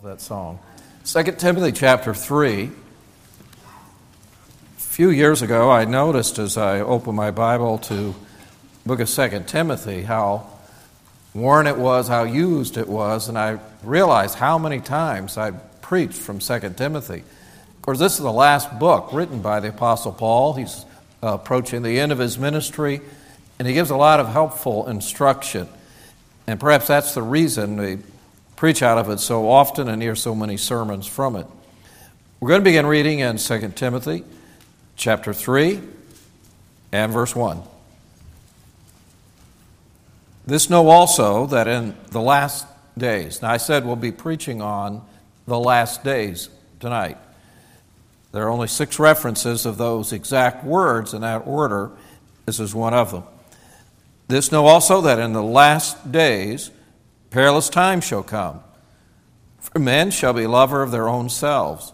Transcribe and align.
Love 0.00 0.12
that 0.12 0.20
song. 0.20 0.60
2 1.06 1.24
Timothy 1.38 1.72
chapter 1.72 2.14
3. 2.14 2.66
A 2.66 2.70
few 4.76 5.10
years 5.10 5.42
ago, 5.42 5.72
I 5.72 5.86
noticed 5.86 6.38
as 6.38 6.56
I 6.56 6.78
opened 6.78 7.16
my 7.16 7.32
Bible 7.32 7.78
to 7.78 8.14
book 8.86 9.00
of 9.00 9.10
2 9.10 9.42
Timothy 9.48 10.02
how 10.02 10.46
worn 11.34 11.66
it 11.66 11.76
was, 11.76 12.06
how 12.06 12.22
used 12.22 12.76
it 12.76 12.88
was, 12.88 13.28
and 13.28 13.36
I 13.36 13.58
realized 13.82 14.36
how 14.36 14.56
many 14.56 14.78
times 14.78 15.36
I 15.36 15.50
preached 15.50 16.18
from 16.18 16.38
2 16.38 16.74
Timothy. 16.76 17.24
Of 17.76 17.82
course, 17.82 17.98
this 17.98 18.12
is 18.12 18.20
the 18.20 18.30
last 18.30 18.78
book 18.78 19.12
written 19.12 19.42
by 19.42 19.58
the 19.58 19.70
Apostle 19.70 20.12
Paul. 20.12 20.52
He's 20.52 20.84
approaching 21.24 21.82
the 21.82 21.98
end 21.98 22.12
of 22.12 22.20
his 22.20 22.38
ministry, 22.38 23.00
and 23.58 23.66
he 23.66 23.74
gives 23.74 23.90
a 23.90 23.96
lot 23.96 24.20
of 24.20 24.28
helpful 24.28 24.86
instruction. 24.86 25.68
And 26.46 26.60
perhaps 26.60 26.86
that's 26.86 27.14
the 27.14 27.22
reason 27.22 27.76
we 27.78 27.98
preach 28.58 28.82
out 28.82 28.98
of 28.98 29.08
it 29.08 29.20
so 29.20 29.48
often 29.48 29.88
and 29.88 30.02
hear 30.02 30.16
so 30.16 30.34
many 30.34 30.56
sermons 30.56 31.06
from 31.06 31.36
it. 31.36 31.46
We're 32.40 32.48
going 32.48 32.60
to 32.60 32.64
begin 32.64 32.86
reading 32.86 33.20
in 33.20 33.36
2 33.36 33.68
Timothy 33.76 34.24
chapter 34.96 35.32
3 35.32 35.80
and 36.90 37.12
verse 37.12 37.36
1. 37.36 37.62
This 40.44 40.68
know 40.68 40.88
also 40.88 41.46
that 41.46 41.68
in 41.68 41.94
the 42.10 42.20
last 42.20 42.66
days, 42.98 43.42
now 43.42 43.52
I 43.52 43.58
said 43.58 43.86
we'll 43.86 43.94
be 43.94 44.10
preaching 44.10 44.60
on 44.60 45.02
the 45.46 45.58
last 45.58 46.02
days 46.02 46.48
tonight. 46.80 47.16
There 48.32 48.42
are 48.42 48.50
only 48.50 48.66
six 48.66 48.98
references 48.98 49.66
of 49.66 49.78
those 49.78 50.12
exact 50.12 50.64
words 50.64 51.14
in 51.14 51.20
that 51.20 51.46
order. 51.46 51.92
This 52.46 52.58
is 52.58 52.74
one 52.74 52.92
of 52.92 53.12
them. 53.12 53.22
This 54.26 54.50
know 54.50 54.66
also 54.66 55.02
that 55.02 55.20
in 55.20 55.32
the 55.32 55.44
last 55.44 56.10
days, 56.10 56.72
Perilous 57.30 57.68
times 57.68 58.04
shall 58.04 58.22
come. 58.22 58.60
For 59.60 59.78
men 59.78 60.10
shall 60.10 60.32
be 60.32 60.46
lover 60.46 60.82
of 60.82 60.90
their 60.90 61.08
own 61.08 61.28
selves, 61.28 61.92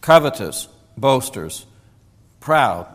covetous, 0.00 0.68
boasters, 0.96 1.66
proud, 2.40 2.86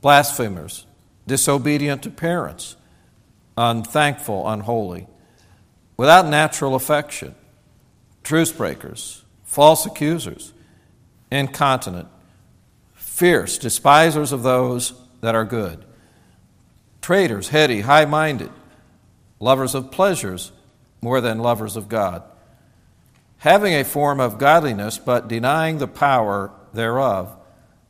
blasphemers, 0.00 0.86
disobedient 1.26 2.02
to 2.02 2.10
parents, 2.10 2.76
unthankful, 3.56 4.48
unholy, 4.48 5.06
without 5.96 6.26
natural 6.26 6.76
affection, 6.76 7.34
truce 8.22 8.52
breakers, 8.52 9.24
false 9.44 9.84
accusers, 9.84 10.52
incontinent, 11.30 12.08
fierce, 12.94 13.58
despisers 13.58 14.30
of 14.30 14.44
those 14.44 14.92
that 15.22 15.34
are 15.34 15.44
good, 15.44 15.84
traitors, 17.00 17.48
heady, 17.48 17.80
high 17.80 18.04
minded, 18.04 18.50
lovers 19.40 19.74
of 19.74 19.90
pleasures 19.90 20.52
more 21.00 21.20
than 21.20 21.38
lovers 21.38 21.76
of 21.76 21.88
God, 21.88 22.22
having 23.38 23.72
a 23.74 23.84
form 23.84 24.20
of 24.20 24.38
godliness, 24.38 24.98
but 24.98 25.28
denying 25.28 25.78
the 25.78 25.88
power 25.88 26.50
thereof, 26.72 27.34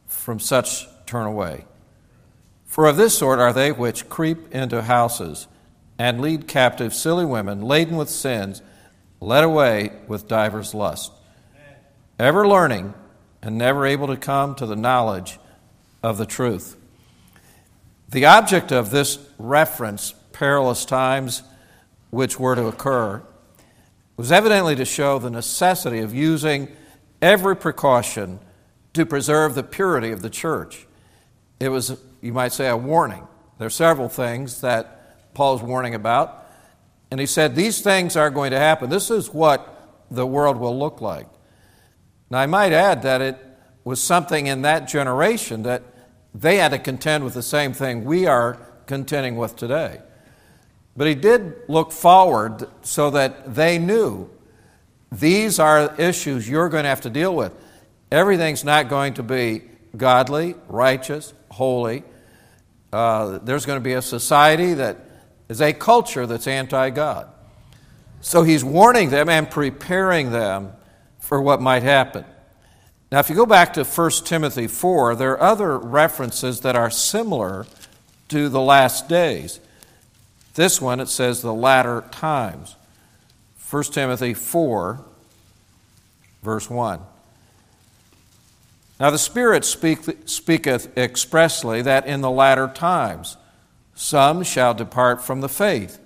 from 0.07 0.41
such 0.41 0.87
turn 1.07 1.27
away. 1.27 1.65
For 2.67 2.87
of 2.87 2.97
this 2.97 3.17
sort 3.17 3.39
are 3.39 3.53
they 3.53 3.73
which 3.73 4.09
creep 4.09 4.55
into 4.55 4.83
houses 4.83 5.49
and 5.99 6.21
lead 6.21 6.47
captive 6.47 6.95
silly 6.95 7.25
women 7.25 7.63
laden 7.63 7.97
with 7.97 8.09
sins, 8.09 8.63
led 9.21 9.43
away 9.43 9.93
with 10.07 10.29
divers 10.29 10.75
lusts, 10.75 11.11
ever 12.19 12.47
learning 12.47 12.95
and 13.43 13.59
never 13.59 13.87
able 13.87 14.07
to 14.07 14.17
come 14.17 14.55
to 14.55 14.67
the 14.67 14.77
knowledge 14.77 15.39
of 16.03 16.19
the 16.19 16.27
truth. 16.27 16.77
The 18.09 18.25
object 18.25 18.73
of 18.73 18.91
this 18.91 19.19
reference, 19.39 20.15
perilous 20.33 20.85
times, 20.85 21.43
which 22.11 22.39
were 22.39 22.55
to 22.55 22.67
occur 22.67 23.23
was 24.17 24.33
evidently 24.33 24.75
to 24.75 24.85
show 24.85 25.19
the 25.19 25.31
necessity 25.31 26.01
of 26.01 26.15
using 26.15 26.69
every 27.23 27.57
precaution 27.57 28.41
to 28.93 29.07
preserve 29.07 29.55
the 29.55 29.63
purity 29.63 30.11
of 30.11 30.23
the 30.23 30.31
church. 30.31 30.87
It 31.61 31.69
was, 31.69 31.99
you 32.21 32.33
might 32.33 32.53
say, 32.53 32.69
a 32.69 32.77
warning. 32.77 33.27
There 33.59 33.67
are 33.67 33.71
several 33.71 34.09
things 34.09 34.61
that 34.61 35.35
Paul's 35.35 35.63
warning 35.63 35.95
about. 35.95 36.47
And 37.11 37.21
he 37.21 37.27
said, 37.27 37.55
These 37.55 37.81
things 37.81 38.17
are 38.17 38.31
going 38.31 38.51
to 38.51 38.59
happen. 38.59 38.91
This 38.91 39.11
is 39.11 39.33
what 39.33 40.05
the 40.11 40.27
world 40.27 40.57
will 40.57 40.77
look 40.77 41.01
like. 41.01 41.29
Now, 42.31 42.39
I 42.39 42.47
might 42.47 42.73
add 42.73 43.03
that 43.03 43.21
it 43.21 43.39
was 43.85 44.03
something 44.03 44.47
in 44.47 44.63
that 44.63 44.89
generation 44.89 45.63
that 45.63 45.83
they 46.35 46.57
had 46.57 46.73
to 46.73 46.79
contend 46.79 47.25
with 47.25 47.35
the 47.35 47.43
same 47.43 47.73
thing 47.73 48.05
we 48.05 48.27
are 48.27 48.55
contending 48.87 49.37
with 49.37 49.57
today. 49.57 50.01
But 50.99 51.07
he 51.07 51.15
did 51.15 51.55
look 51.69 51.93
forward 51.93 52.69
so 52.83 53.11
that 53.11 53.55
they 53.55 53.79
knew 53.79 54.29
these 55.13 55.61
are 55.61 55.95
issues 55.97 56.49
you're 56.49 56.69
going 56.69 56.83
to 56.83 56.89
have 56.89 57.03
to 57.03 57.11
deal 57.11 57.37
with. 57.37 57.53
Everything's 58.11 58.65
not 58.65 58.89
going 58.89 59.15
to 59.15 59.23
be 59.23 59.63
godly, 59.97 60.57
righteous, 60.67 61.35
holy. 61.53 62.03
Uh, 62.93 63.39
there's 63.45 63.65
going 63.65 63.77
to 63.77 63.85
be 63.85 63.93
a 63.93 64.03
society 64.03 64.75
that 64.75 64.99
is 65.49 65.61
a 65.61 65.73
culture 65.73 66.27
that's 66.27 66.49
anti 66.49 66.91
God. 66.91 67.29
So 68.21 68.43
he's 68.43 68.65
warning 68.65 69.11
them 69.11 69.29
and 69.29 69.49
preparing 69.49 70.33
them 70.33 70.73
for 71.21 71.41
what 71.41 71.61
might 71.61 71.85
happen. 71.85 72.25
Now, 73.13 73.21
if 73.21 73.31
you 73.31 73.37
go 73.37 73.47
back 73.47 73.75
to 73.75 73.85
1 73.85 74.11
Timothy 74.25 74.67
4, 74.67 75.15
there 75.15 75.31
are 75.35 75.43
other 75.43 75.79
references 75.79 76.63
that 76.63 76.75
are 76.75 76.91
similar 76.91 77.67
to 78.31 78.49
the 78.49 78.61
last 78.61 79.09
days. 79.09 79.61
This 80.59 80.81
one, 80.81 80.99
it 80.99 81.07
says 81.07 81.41
the 81.41 81.55
latter 81.55 82.03
times. 82.11 82.75
1 83.71 83.85
Timothy 83.85 84.35
4, 84.35 84.99
verse 86.43 86.69
1. 86.69 87.01
Now 88.99 89.11
the 89.11 89.19
Spirit 89.19 89.65
speak, 89.65 90.01
speaketh 90.25 90.99
expressly 90.99 91.81
that 91.83 92.09
in 92.09 92.23
the 92.23 92.31
latter 92.33 92.67
times 92.67 93.37
some 93.95 94.43
shall 94.43 94.75
depart 94.75 95.23
from 95.23 95.43
the 95.43 95.49
faith, 95.49 96.01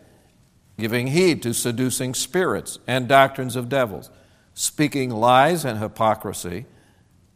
giving 0.79 1.07
heed 1.07 1.43
to 1.45 1.55
seducing 1.55 2.12
spirits 2.12 2.79
and 2.87 3.09
doctrines 3.09 3.57
of 3.57 3.71
devils, 3.71 4.11
speaking 4.53 5.09
lies 5.09 5.65
and 5.65 5.79
hypocrisy, 5.79 6.67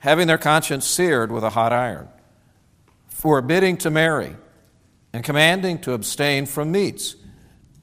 having 0.00 0.26
their 0.26 0.36
conscience 0.36 0.86
seared 0.86 1.32
with 1.32 1.44
a 1.44 1.50
hot 1.56 1.72
iron, 1.72 2.08
forbidding 3.08 3.78
to 3.78 3.90
marry 3.90 4.36
and 5.16 5.24
commanding 5.24 5.78
to 5.78 5.94
abstain 5.94 6.44
from 6.44 6.70
meats, 6.70 7.16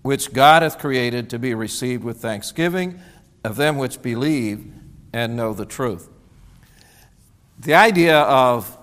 which 0.03 0.33
God 0.33 0.61
hath 0.61 0.77
created 0.77 1.31
to 1.31 1.39
be 1.39 1.55
received 1.55 2.03
with 2.03 2.17
thanksgiving 2.17 2.99
of 3.43 3.55
them 3.55 3.79
which 3.79 4.03
believe 4.03 4.71
and 5.13 5.35
know 5.35 5.51
the 5.51 5.65
truth. 5.65 6.09
The 7.57 7.73
idea 7.73 8.19
of 8.19 8.77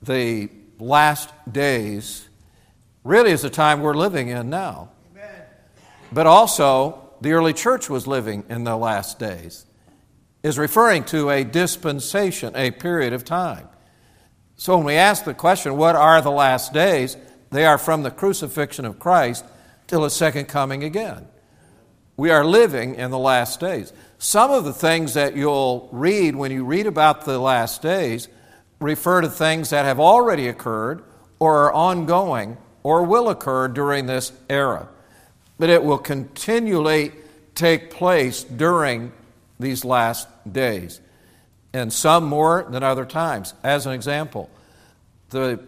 the 0.00 0.48
last 0.78 1.30
days 1.50 2.28
really 3.02 3.32
is 3.32 3.42
the 3.42 3.50
time 3.50 3.80
we're 3.80 3.94
living 3.94 4.28
in 4.28 4.48
now. 4.48 4.90
But 6.12 6.28
also, 6.28 7.10
the 7.20 7.32
early 7.32 7.52
church 7.52 7.90
was 7.90 8.06
living 8.06 8.44
in 8.48 8.62
the 8.62 8.76
last 8.76 9.18
days, 9.18 9.66
is 10.44 10.56
referring 10.56 11.02
to 11.06 11.30
a 11.30 11.42
dispensation, 11.42 12.54
a 12.54 12.70
period 12.70 13.12
of 13.12 13.24
time. 13.24 13.68
So 14.54 14.76
when 14.76 14.86
we 14.86 14.94
ask 14.94 15.24
the 15.24 15.34
question, 15.34 15.76
what 15.76 15.96
are 15.96 16.22
the 16.22 16.30
last 16.30 16.72
days? 16.72 17.16
They 17.52 17.66
are 17.66 17.78
from 17.78 18.02
the 18.02 18.10
crucifixion 18.10 18.84
of 18.84 18.98
Christ 18.98 19.44
till 19.86 20.04
his 20.04 20.14
second 20.14 20.46
coming 20.46 20.82
again. 20.82 21.28
We 22.16 22.30
are 22.30 22.44
living 22.44 22.94
in 22.94 23.10
the 23.10 23.18
last 23.18 23.60
days. 23.60 23.92
Some 24.18 24.50
of 24.50 24.64
the 24.64 24.72
things 24.72 25.14
that 25.14 25.36
you'll 25.36 25.88
read 25.92 26.34
when 26.34 26.50
you 26.50 26.64
read 26.64 26.86
about 26.86 27.24
the 27.24 27.38
last 27.38 27.82
days 27.82 28.28
refer 28.80 29.20
to 29.20 29.28
things 29.28 29.70
that 29.70 29.84
have 29.84 30.00
already 30.00 30.48
occurred 30.48 31.04
or 31.38 31.64
are 31.64 31.72
ongoing 31.72 32.56
or 32.82 33.02
will 33.02 33.28
occur 33.28 33.68
during 33.68 34.06
this 34.06 34.32
era. 34.48 34.88
But 35.58 35.70
it 35.70 35.84
will 35.84 35.98
continually 35.98 37.12
take 37.54 37.90
place 37.90 38.44
during 38.44 39.12
these 39.60 39.84
last 39.84 40.26
days, 40.50 41.00
and 41.72 41.92
some 41.92 42.24
more 42.24 42.66
than 42.68 42.82
other 42.82 43.04
times. 43.04 43.54
As 43.62 43.86
an 43.86 43.92
example, 43.92 44.50
the 45.30 45.60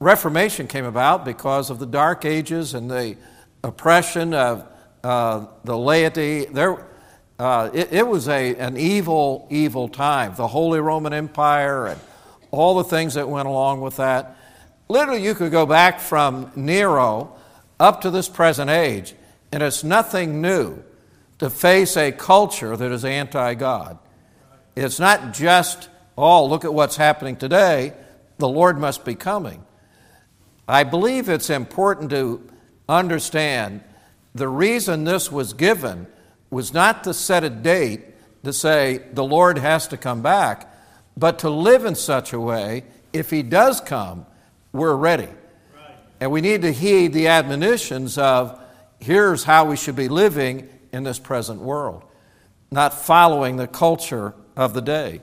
Reformation 0.00 0.68
came 0.68 0.84
about 0.84 1.24
because 1.24 1.70
of 1.70 1.80
the 1.80 1.86
Dark 1.86 2.24
Ages 2.24 2.74
and 2.74 2.90
the 2.90 3.16
oppression 3.64 4.32
of 4.32 4.64
uh, 5.02 5.46
the 5.64 5.76
laity. 5.76 6.44
There, 6.44 6.86
uh, 7.38 7.70
it, 7.72 7.92
it, 7.92 8.06
was 8.06 8.28
a, 8.28 8.54
an 8.56 8.76
evil, 8.76 9.48
evil 9.50 9.88
time. 9.88 10.34
The 10.36 10.46
Holy 10.46 10.80
Roman 10.80 11.12
Empire 11.12 11.86
and 11.86 12.00
all 12.50 12.76
the 12.76 12.84
things 12.84 13.14
that 13.14 13.28
went 13.28 13.48
along 13.48 13.80
with 13.80 13.96
that. 13.96 14.36
Literally, 14.88 15.22
you 15.22 15.34
could 15.34 15.50
go 15.50 15.66
back 15.66 16.00
from 16.00 16.52
Nero 16.54 17.34
up 17.80 18.00
to 18.02 18.10
this 18.10 18.28
present 18.28 18.70
age, 18.70 19.14
and 19.52 19.62
it's 19.62 19.84
nothing 19.84 20.40
new 20.40 20.82
to 21.38 21.50
face 21.50 21.96
a 21.96 22.12
culture 22.12 22.76
that 22.76 22.90
is 22.92 23.04
anti 23.04 23.54
God. 23.54 23.98
It's 24.76 25.00
not 25.00 25.34
just, 25.34 25.88
oh, 26.16 26.46
look 26.46 26.64
at 26.64 26.72
what's 26.72 26.96
happening 26.96 27.36
today. 27.36 27.94
The 28.38 28.48
Lord 28.48 28.78
must 28.78 29.04
be 29.04 29.16
coming. 29.16 29.64
I 30.68 30.84
believe 30.84 31.30
it's 31.30 31.48
important 31.48 32.10
to 32.10 32.46
understand 32.88 33.82
the 34.34 34.48
reason 34.48 35.04
this 35.04 35.32
was 35.32 35.54
given 35.54 36.06
was 36.50 36.74
not 36.74 37.04
to 37.04 37.14
set 37.14 37.42
a 37.42 37.50
date 37.50 38.02
to 38.44 38.52
say 38.52 39.02
the 39.12 39.24
Lord 39.24 39.58
has 39.58 39.88
to 39.88 39.96
come 39.96 40.22
back, 40.22 40.72
but 41.16 41.40
to 41.40 41.50
live 41.50 41.84
in 41.84 41.94
such 41.94 42.32
a 42.32 42.40
way, 42.40 42.84
if 43.12 43.30
He 43.30 43.42
does 43.42 43.80
come, 43.80 44.26
we're 44.72 44.94
ready. 44.94 45.28
Right. 45.74 45.96
And 46.20 46.30
we 46.30 46.40
need 46.40 46.62
to 46.62 46.72
heed 46.72 47.12
the 47.12 47.28
admonitions 47.28 48.18
of 48.18 48.60
here's 49.00 49.44
how 49.44 49.64
we 49.64 49.76
should 49.76 49.96
be 49.96 50.08
living 50.08 50.68
in 50.92 51.02
this 51.02 51.18
present 51.18 51.60
world, 51.60 52.04
not 52.70 52.94
following 52.94 53.56
the 53.56 53.66
culture 53.66 54.34
of 54.56 54.74
the 54.74 54.82
day. 54.82 55.22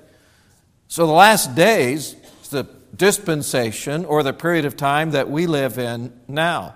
So 0.87 1.05
the 1.07 1.13
last 1.13 1.55
days, 1.55 2.15
the 2.49 2.67
dispensation 2.95 4.05
or 4.05 4.23
the 4.23 4.33
period 4.33 4.65
of 4.65 4.77
time 4.77 5.11
that 5.11 5.29
we 5.29 5.47
live 5.47 5.77
in 5.77 6.13
now. 6.27 6.75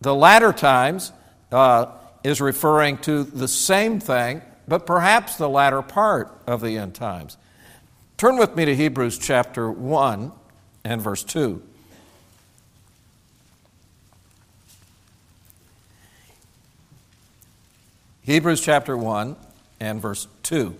The 0.00 0.14
latter 0.14 0.52
times 0.52 1.12
uh, 1.50 1.86
is 2.22 2.40
referring 2.40 2.98
to 2.98 3.24
the 3.24 3.48
same 3.48 4.00
thing, 4.00 4.42
but 4.66 4.86
perhaps 4.86 5.36
the 5.36 5.48
latter 5.48 5.82
part 5.82 6.30
of 6.46 6.60
the 6.60 6.78
end 6.78 6.94
times. 6.94 7.36
Turn 8.16 8.36
with 8.36 8.56
me 8.56 8.64
to 8.64 8.74
Hebrews 8.74 9.18
chapter 9.18 9.70
1 9.70 10.32
and 10.84 11.00
verse 11.00 11.24
2. 11.24 11.62
Hebrews 18.22 18.60
chapter 18.60 18.96
1 18.96 19.36
and 19.80 20.02
verse 20.02 20.28
2. 20.42 20.76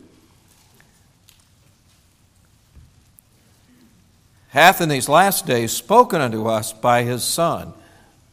Hath 4.59 4.81
in 4.81 4.89
these 4.89 5.09
last 5.09 5.47
days 5.47 5.71
spoken 5.71 6.21
unto 6.21 6.49
us 6.49 6.73
by 6.73 7.05
his 7.05 7.23
Son, 7.23 7.73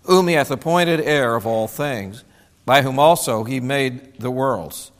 whom 0.05 0.27
he 0.27 0.33
hath 0.33 0.49
appointed 0.49 0.99
heir 0.99 1.35
of 1.35 1.45
all 1.45 1.67
things, 1.67 2.23
by 2.65 2.81
whom 2.81 2.97
also 2.97 3.43
he 3.43 3.59
made 3.59 4.19
the 4.19 4.31
worlds. 4.31 4.91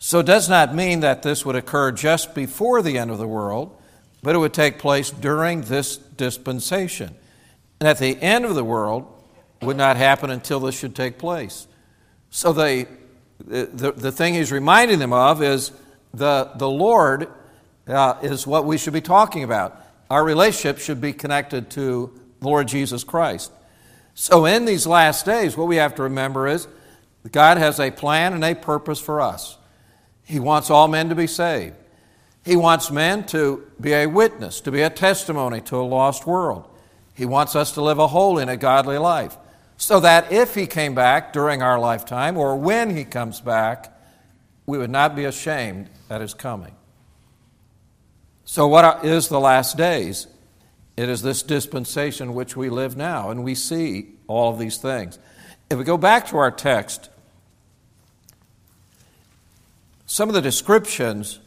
So 0.00 0.18
it 0.18 0.26
does 0.26 0.48
not 0.48 0.74
mean 0.74 1.00
that 1.00 1.22
this 1.22 1.46
would 1.46 1.54
occur 1.54 1.92
just 1.92 2.34
before 2.34 2.82
the 2.82 2.98
end 2.98 3.12
of 3.12 3.18
the 3.18 3.28
world, 3.28 3.80
but 4.24 4.34
it 4.34 4.38
would 4.38 4.52
take 4.52 4.80
place 4.80 5.08
during 5.08 5.60
this 5.60 5.98
dispensation. 5.98 7.14
And 7.78 7.88
at 7.88 7.98
the 7.98 8.20
end 8.20 8.44
of 8.44 8.56
the 8.56 8.64
world 8.64 9.06
would 9.62 9.76
not 9.76 9.96
happen 9.96 10.30
until 10.30 10.58
this 10.58 10.76
should 10.76 10.96
take 10.96 11.16
place. 11.16 11.68
So 12.30 12.52
they 12.52 12.88
the, 13.38 13.92
the, 13.92 14.10
thing 14.10 14.34
he's 14.34 14.50
reminding 14.50 14.98
them 14.98 15.12
of 15.12 15.44
is 15.44 15.70
the, 16.12 16.50
the 16.56 16.68
Lord 16.68 17.28
uh, 17.86 18.16
is 18.20 18.48
what 18.48 18.64
we 18.64 18.78
should 18.78 18.92
be 18.92 19.00
talking 19.00 19.44
about. 19.44 19.80
Our 20.10 20.24
relationship 20.24 20.78
should 20.78 21.00
be 21.00 21.12
connected 21.12 21.70
to 21.70 22.18
Lord 22.40 22.68
Jesus 22.68 23.04
Christ. 23.04 23.52
So, 24.14 24.44
in 24.44 24.64
these 24.64 24.86
last 24.86 25.26
days, 25.26 25.56
what 25.56 25.66
we 25.66 25.76
have 25.76 25.94
to 25.96 26.02
remember 26.04 26.46
is 26.46 26.68
God 27.32 27.58
has 27.58 27.80
a 27.80 27.90
plan 27.90 28.32
and 28.32 28.44
a 28.44 28.54
purpose 28.54 29.00
for 29.00 29.20
us. 29.20 29.56
He 30.24 30.38
wants 30.38 30.70
all 30.70 30.88
men 30.88 31.08
to 31.08 31.14
be 31.14 31.26
saved. 31.26 31.74
He 32.44 32.56
wants 32.56 32.90
men 32.90 33.24
to 33.26 33.66
be 33.80 33.92
a 33.92 34.06
witness, 34.06 34.60
to 34.62 34.70
be 34.70 34.82
a 34.82 34.90
testimony 34.90 35.60
to 35.62 35.76
a 35.76 35.82
lost 35.82 36.26
world. 36.26 36.68
He 37.14 37.24
wants 37.24 37.56
us 37.56 37.72
to 37.72 37.82
live 37.82 37.98
a 37.98 38.08
holy 38.08 38.42
and 38.42 38.50
a 38.50 38.56
godly 38.56 38.98
life 38.98 39.36
so 39.76 40.00
that 40.00 40.30
if 40.30 40.54
he 40.54 40.66
came 40.66 40.94
back 40.94 41.32
during 41.32 41.62
our 41.62 41.78
lifetime 41.78 42.36
or 42.36 42.56
when 42.56 42.94
he 42.96 43.04
comes 43.04 43.40
back, 43.40 43.92
we 44.66 44.78
would 44.78 44.90
not 44.90 45.16
be 45.16 45.24
ashamed 45.24 45.88
at 46.10 46.20
his 46.20 46.34
coming. 46.34 46.74
So, 48.44 48.66
what 48.68 49.04
is 49.04 49.28
the 49.28 49.40
last 49.40 49.76
days? 49.76 50.26
It 50.96 51.08
is 51.08 51.22
this 51.22 51.42
dispensation 51.42 52.34
which 52.34 52.56
we 52.56 52.70
live 52.70 52.96
now, 52.96 53.30
and 53.30 53.42
we 53.42 53.54
see 53.54 54.10
all 54.26 54.52
of 54.52 54.58
these 54.58 54.76
things. 54.76 55.18
If 55.70 55.78
we 55.78 55.84
go 55.84 55.96
back 55.96 56.28
to 56.28 56.36
our 56.36 56.50
text, 56.50 57.08
some 60.06 60.28
of 60.28 60.34
the 60.34 60.42
descriptions 60.42 61.40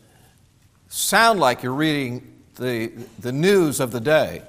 sound 0.90 1.40
like 1.40 1.64
you're 1.64 1.74
reading 1.74 2.34
the, 2.56 2.92
the 3.20 3.32
news 3.32 3.80
of 3.80 3.92
the 3.92 4.00
day. 4.00 4.42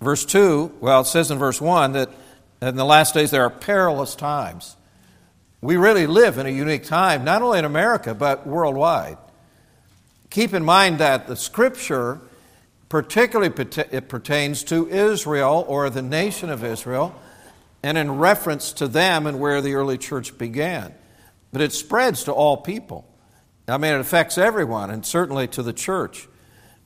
Verse 0.00 0.24
2, 0.24 0.78
well, 0.80 1.02
it 1.02 1.06
says 1.06 1.30
in 1.30 1.38
verse 1.38 1.60
1 1.60 1.92
that 1.92 2.10
in 2.60 2.76
the 2.76 2.84
last 2.84 3.14
days, 3.14 3.30
there 3.30 3.44
are 3.44 3.50
perilous 3.50 4.14
times. 4.14 4.76
We 5.60 5.76
really 5.76 6.06
live 6.06 6.38
in 6.38 6.46
a 6.46 6.50
unique 6.50 6.84
time, 6.84 7.24
not 7.24 7.40
only 7.40 7.60
in 7.60 7.64
America, 7.64 8.14
but 8.14 8.46
worldwide. 8.46 9.16
Keep 10.32 10.52
in 10.52 10.64
mind 10.64 10.98
that 10.98 11.26
the 11.26 11.36
scripture 11.36 12.20
particularly 12.92 13.50
it 13.90 14.06
pertains 14.10 14.62
to 14.64 14.86
Israel 14.86 15.64
or 15.66 15.88
the 15.88 16.02
nation 16.02 16.50
of 16.50 16.62
Israel, 16.62 17.14
and 17.82 17.96
in 17.96 18.18
reference 18.18 18.70
to 18.70 18.86
them 18.86 19.26
and 19.26 19.40
where 19.40 19.62
the 19.62 19.72
early 19.72 19.96
church 19.96 20.36
began. 20.36 20.94
But 21.52 21.62
it 21.62 21.72
spreads 21.72 22.24
to 22.24 22.32
all 22.32 22.58
people. 22.58 23.08
I 23.66 23.78
mean, 23.78 23.94
it 23.94 24.00
affects 24.00 24.36
everyone, 24.36 24.90
and 24.90 25.06
certainly 25.06 25.48
to 25.48 25.62
the 25.62 25.72
church. 25.72 26.28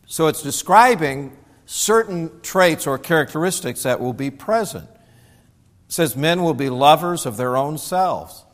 So 0.07 0.29
it's 0.29 0.43
describing 0.43 1.37
certain 1.67 2.41
traits 2.41 2.87
or 2.87 2.99
characteristics 2.99 3.83
that 3.83 3.99
will 3.99 4.13
be 4.13 4.31
present. 4.31 4.89
It 4.89 5.93
says 5.93 6.15
men 6.15 6.45
will 6.45 6.55
be 6.55 6.71
lovers 6.71 7.27
of 7.27 7.37
their 7.37 7.57
own 7.57 7.79
selves. 7.79 8.45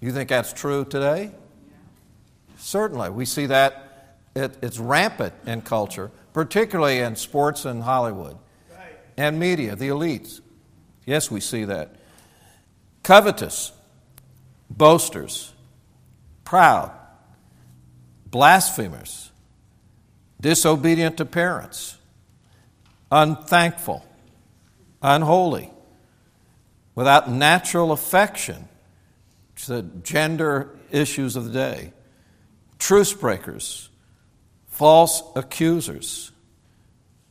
You 0.00 0.12
think 0.12 0.28
that's 0.28 0.52
true 0.52 0.84
today? 0.84 1.32
Certainly. 2.60 3.10
We 3.10 3.24
see 3.24 3.46
that 3.46 4.16
it, 4.34 4.56
it's 4.62 4.78
rampant 4.78 5.34
in 5.46 5.62
culture, 5.62 6.10
particularly 6.32 7.00
in 7.00 7.16
sports 7.16 7.64
and 7.64 7.82
Hollywood 7.82 8.36
right. 8.76 8.96
and 9.16 9.38
media, 9.38 9.74
the 9.74 9.88
elites. 9.88 10.40
Yes, 11.04 11.30
we 11.30 11.40
see 11.40 11.64
that. 11.64 11.96
Covetous, 13.02 13.72
boasters, 14.68 15.52
proud, 16.44 16.92
blasphemers, 18.26 19.32
disobedient 20.40 21.16
to 21.16 21.24
parents, 21.24 21.96
unthankful, 23.10 24.06
unholy 25.02 25.70
without 26.94 27.30
natural 27.30 27.92
affection, 27.92 28.68
the 29.66 29.82
gender 30.02 30.70
issues 30.90 31.36
of 31.36 31.44
the 31.44 31.50
day, 31.52 31.92
truce 32.80 33.12
breakers, 33.12 33.88
false 34.66 35.22
accusers. 35.36 36.32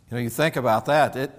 You 0.09 0.15
know, 0.15 0.23
you 0.23 0.29
think 0.29 0.55
about 0.55 0.85
that. 0.85 1.17
It, 1.17 1.31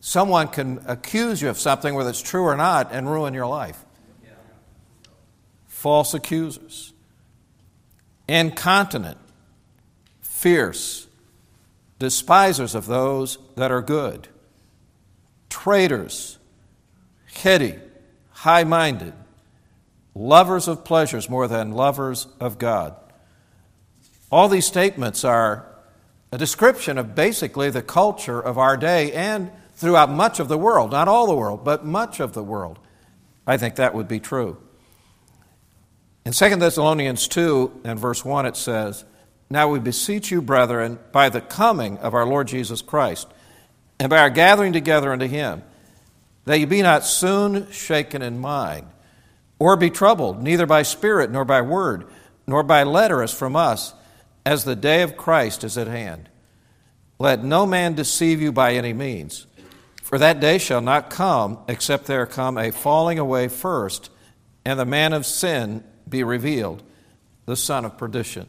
someone 0.00 0.48
can 0.48 0.82
accuse 0.86 1.40
you 1.40 1.48
of 1.48 1.58
something, 1.58 1.94
whether 1.94 2.10
it's 2.10 2.20
true 2.20 2.42
or 2.42 2.56
not, 2.56 2.90
and 2.90 3.08
ruin 3.08 3.32
your 3.32 3.46
life. 3.46 3.84
False 5.68 6.12
accusers. 6.12 6.92
Incontinent, 8.26 9.18
fierce, 10.20 11.06
despisers 12.00 12.74
of 12.74 12.86
those 12.86 13.38
that 13.54 13.70
are 13.70 13.82
good, 13.82 14.26
traitors 15.48 16.38
heady, 17.34 17.76
high 18.30 18.64
minded, 18.64 19.12
lovers 20.14 20.68
of 20.68 20.84
pleasures 20.84 21.28
more 21.28 21.48
than 21.48 21.72
lovers 21.72 22.26
of 22.40 22.58
God. 22.58 22.96
All 24.30 24.48
these 24.48 24.66
statements 24.66 25.24
are 25.24 25.66
a 26.32 26.38
description 26.38 26.98
of 26.98 27.14
basically 27.14 27.70
the 27.70 27.82
culture 27.82 28.40
of 28.40 28.58
our 28.58 28.76
day 28.76 29.12
and 29.12 29.50
throughout 29.74 30.10
much 30.10 30.38
of 30.38 30.48
the 30.48 30.58
world. 30.58 30.92
Not 30.92 31.08
all 31.08 31.26
the 31.26 31.34
world, 31.34 31.64
but 31.64 31.84
much 31.84 32.20
of 32.20 32.32
the 32.32 32.42
world. 32.42 32.78
I 33.46 33.56
think 33.56 33.76
that 33.76 33.94
would 33.94 34.06
be 34.06 34.20
true. 34.20 34.58
In 36.24 36.32
2 36.32 36.56
Thessalonians 36.56 37.26
2 37.28 37.80
and 37.84 37.98
verse 37.98 38.24
1, 38.24 38.46
it 38.46 38.56
says, 38.56 39.04
Now 39.48 39.68
we 39.68 39.78
beseech 39.78 40.30
you, 40.30 40.42
brethren, 40.42 40.98
by 41.12 41.28
the 41.30 41.40
coming 41.40 41.98
of 41.98 42.14
our 42.14 42.26
Lord 42.26 42.46
Jesus 42.46 42.82
Christ, 42.82 43.26
and 43.98 44.10
by 44.10 44.18
our 44.18 44.30
gathering 44.30 44.72
together 44.72 45.12
unto 45.12 45.26
him, 45.26 45.62
that 46.44 46.58
ye 46.58 46.66
be 46.66 46.82
not 46.82 47.04
soon 47.04 47.70
shaken 47.72 48.22
in 48.22 48.38
mind, 48.38 48.86
or 49.60 49.76
be 49.76 49.90
troubled, 49.90 50.42
neither 50.42 50.66
by 50.66 50.82
spirit, 50.82 51.30
nor 51.30 51.44
by 51.44 51.60
word, 51.60 52.06
nor 52.46 52.64
by 52.64 52.82
letter 52.82 53.22
as 53.22 53.32
from 53.32 53.54
us, 53.54 53.94
as 54.44 54.64
the 54.64 54.74
day 54.74 55.02
of 55.02 55.16
Christ 55.16 55.62
is 55.62 55.78
at 55.78 55.86
hand. 55.86 56.28
Let 57.18 57.44
no 57.44 57.66
man 57.66 57.94
deceive 57.94 58.40
you 58.40 58.50
by 58.50 58.72
any 58.72 58.94
means, 58.94 59.46
for 60.02 60.18
that 60.18 60.40
day 60.40 60.56
shall 60.56 60.80
not 60.80 61.10
come 61.10 61.58
except 61.68 62.06
there 62.06 62.26
come 62.26 62.56
a 62.56 62.72
falling 62.72 63.18
away 63.18 63.48
first, 63.48 64.10
and 64.64 64.80
the 64.80 64.86
man 64.86 65.12
of 65.12 65.26
sin 65.26 65.84
be 66.08 66.24
revealed, 66.24 66.82
the 67.44 67.56
son 67.56 67.84
of 67.84 67.98
perdition. 67.98 68.48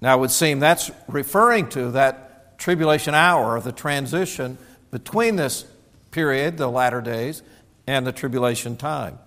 Now, 0.00 0.16
it 0.16 0.20
would 0.20 0.30
seem 0.32 0.58
that's 0.58 0.90
referring 1.06 1.68
to 1.70 1.92
that 1.92 2.58
tribulation 2.58 3.14
hour, 3.14 3.56
of 3.56 3.64
the 3.64 3.72
transition 3.72 4.58
between 4.90 5.36
this 5.36 5.64
period, 6.10 6.56
the 6.56 6.68
latter 6.68 7.00
days, 7.00 7.42
and 7.86 8.04
the 8.06 8.12
tribulation 8.12 8.76
time. 8.76 9.18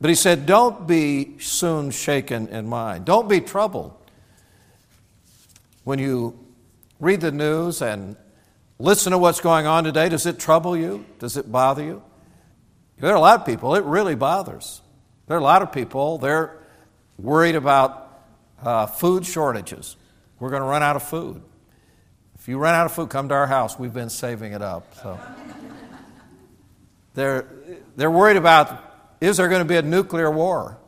But 0.00 0.10
he 0.10 0.16
said, 0.16 0.46
Don't 0.46 0.86
be 0.86 1.38
soon 1.38 1.90
shaken 1.90 2.48
in 2.48 2.66
mind. 2.66 3.04
Don't 3.04 3.28
be 3.28 3.40
troubled. 3.40 3.94
When 5.84 5.98
you 5.98 6.38
read 7.00 7.20
the 7.20 7.32
news 7.32 7.82
and 7.82 8.16
listen 8.78 9.12
to 9.12 9.18
what's 9.18 9.40
going 9.40 9.66
on 9.66 9.84
today, 9.84 10.08
does 10.08 10.26
it 10.26 10.38
trouble 10.38 10.76
you? 10.76 11.04
Does 11.18 11.36
it 11.36 11.50
bother 11.50 11.82
you? 11.82 12.02
There 12.98 13.12
are 13.12 13.16
a 13.16 13.20
lot 13.20 13.40
of 13.40 13.46
people, 13.46 13.74
it 13.76 13.84
really 13.84 14.14
bothers. 14.14 14.82
There 15.26 15.36
are 15.36 15.40
a 15.40 15.42
lot 15.42 15.62
of 15.62 15.72
people, 15.72 16.18
they're 16.18 16.58
worried 17.16 17.54
about 17.54 18.22
uh, 18.62 18.86
food 18.86 19.24
shortages. 19.24 19.96
We're 20.40 20.50
going 20.50 20.62
to 20.62 20.68
run 20.68 20.82
out 20.82 20.96
of 20.96 21.02
food. 21.04 21.42
If 22.38 22.48
you 22.48 22.58
run 22.58 22.74
out 22.74 22.86
of 22.86 22.92
food, 22.92 23.08
come 23.10 23.28
to 23.28 23.34
our 23.34 23.46
house. 23.46 23.78
We've 23.78 23.92
been 23.92 24.10
saving 24.10 24.52
it 24.52 24.62
up. 24.62 24.94
So 25.02 25.18
they're, 27.14 27.46
they're 27.96 28.10
worried 28.10 28.36
about 28.36 28.87
is 29.20 29.36
there 29.36 29.48
going 29.48 29.60
to 29.60 29.68
be 29.68 29.76
a 29.76 29.82
nuclear 29.82 30.30
war? 30.30 30.78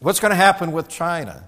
What's 0.00 0.20
going 0.20 0.30
to 0.30 0.36
happen 0.36 0.72
with 0.72 0.88
China? 0.88 1.44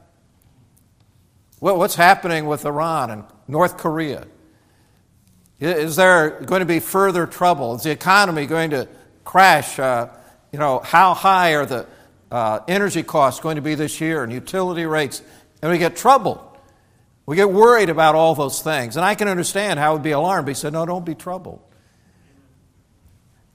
What's 1.59 1.95
happening 1.95 2.47
with 2.47 2.67
Iran 2.67 3.11
and 3.11 3.25
North 3.47 3.79
Korea? 3.79 4.27
Is 5.61 5.95
there 5.95 6.41
going 6.41 6.61
to 6.61 6.67
be 6.67 6.81
further 6.81 7.27
trouble? 7.27 7.77
Is 7.77 7.85
the 7.85 7.93
economy 7.93 8.47
going 8.47 8.71
to 8.71 8.89
crash? 9.25 9.79
Uh, 9.79 10.09
you 10.51 10.59
know, 10.59 10.81
how 10.81 11.15
high 11.15 11.55
are 11.55 11.65
the 11.65 11.87
uh, 12.33 12.61
energy 12.67 13.05
costs 13.05 13.41
going 13.41 13.57
to 13.57 13.63
be 13.63 13.77
this 13.77 14.01
year 14.01 14.25
and 14.25 14.33
utility 14.33 14.87
rates? 14.87 15.23
And 15.63 15.71
we 15.71 15.79
get 15.79 15.95
troubled. 15.95 16.41
We 17.27 17.37
get 17.37 17.51
worried 17.51 17.91
about 17.91 18.17
all 18.17 18.35
those 18.35 18.61
things. 18.61 18.97
And 18.97 19.05
I 19.05 19.15
can 19.15 19.29
understand 19.29 19.79
how 19.79 19.95
we'd 19.95 20.03
be 20.03 20.11
alarmed. 20.11 20.47
But 20.47 20.51
he 20.51 20.55
said, 20.55 20.73
No, 20.73 20.85
don't 20.85 21.07
be 21.07 21.15
troubled. 21.15 21.63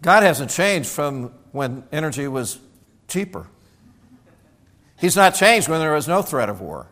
God 0.01 0.24
hasn't 0.24 0.51
changed 0.51 0.89
from 0.89 1.34
when 1.51 1.84
energy 1.91 2.27
was 2.27 2.60
cheaper. 3.08 3.48
He's 5.00 5.16
not 5.16 5.36
changed 5.36 5.68
when 5.68 5.80
there 5.80 5.94
was 5.94 6.08
no 6.08 6.22
threat 6.22 6.50
of 6.50 6.62
war. 6.62 6.88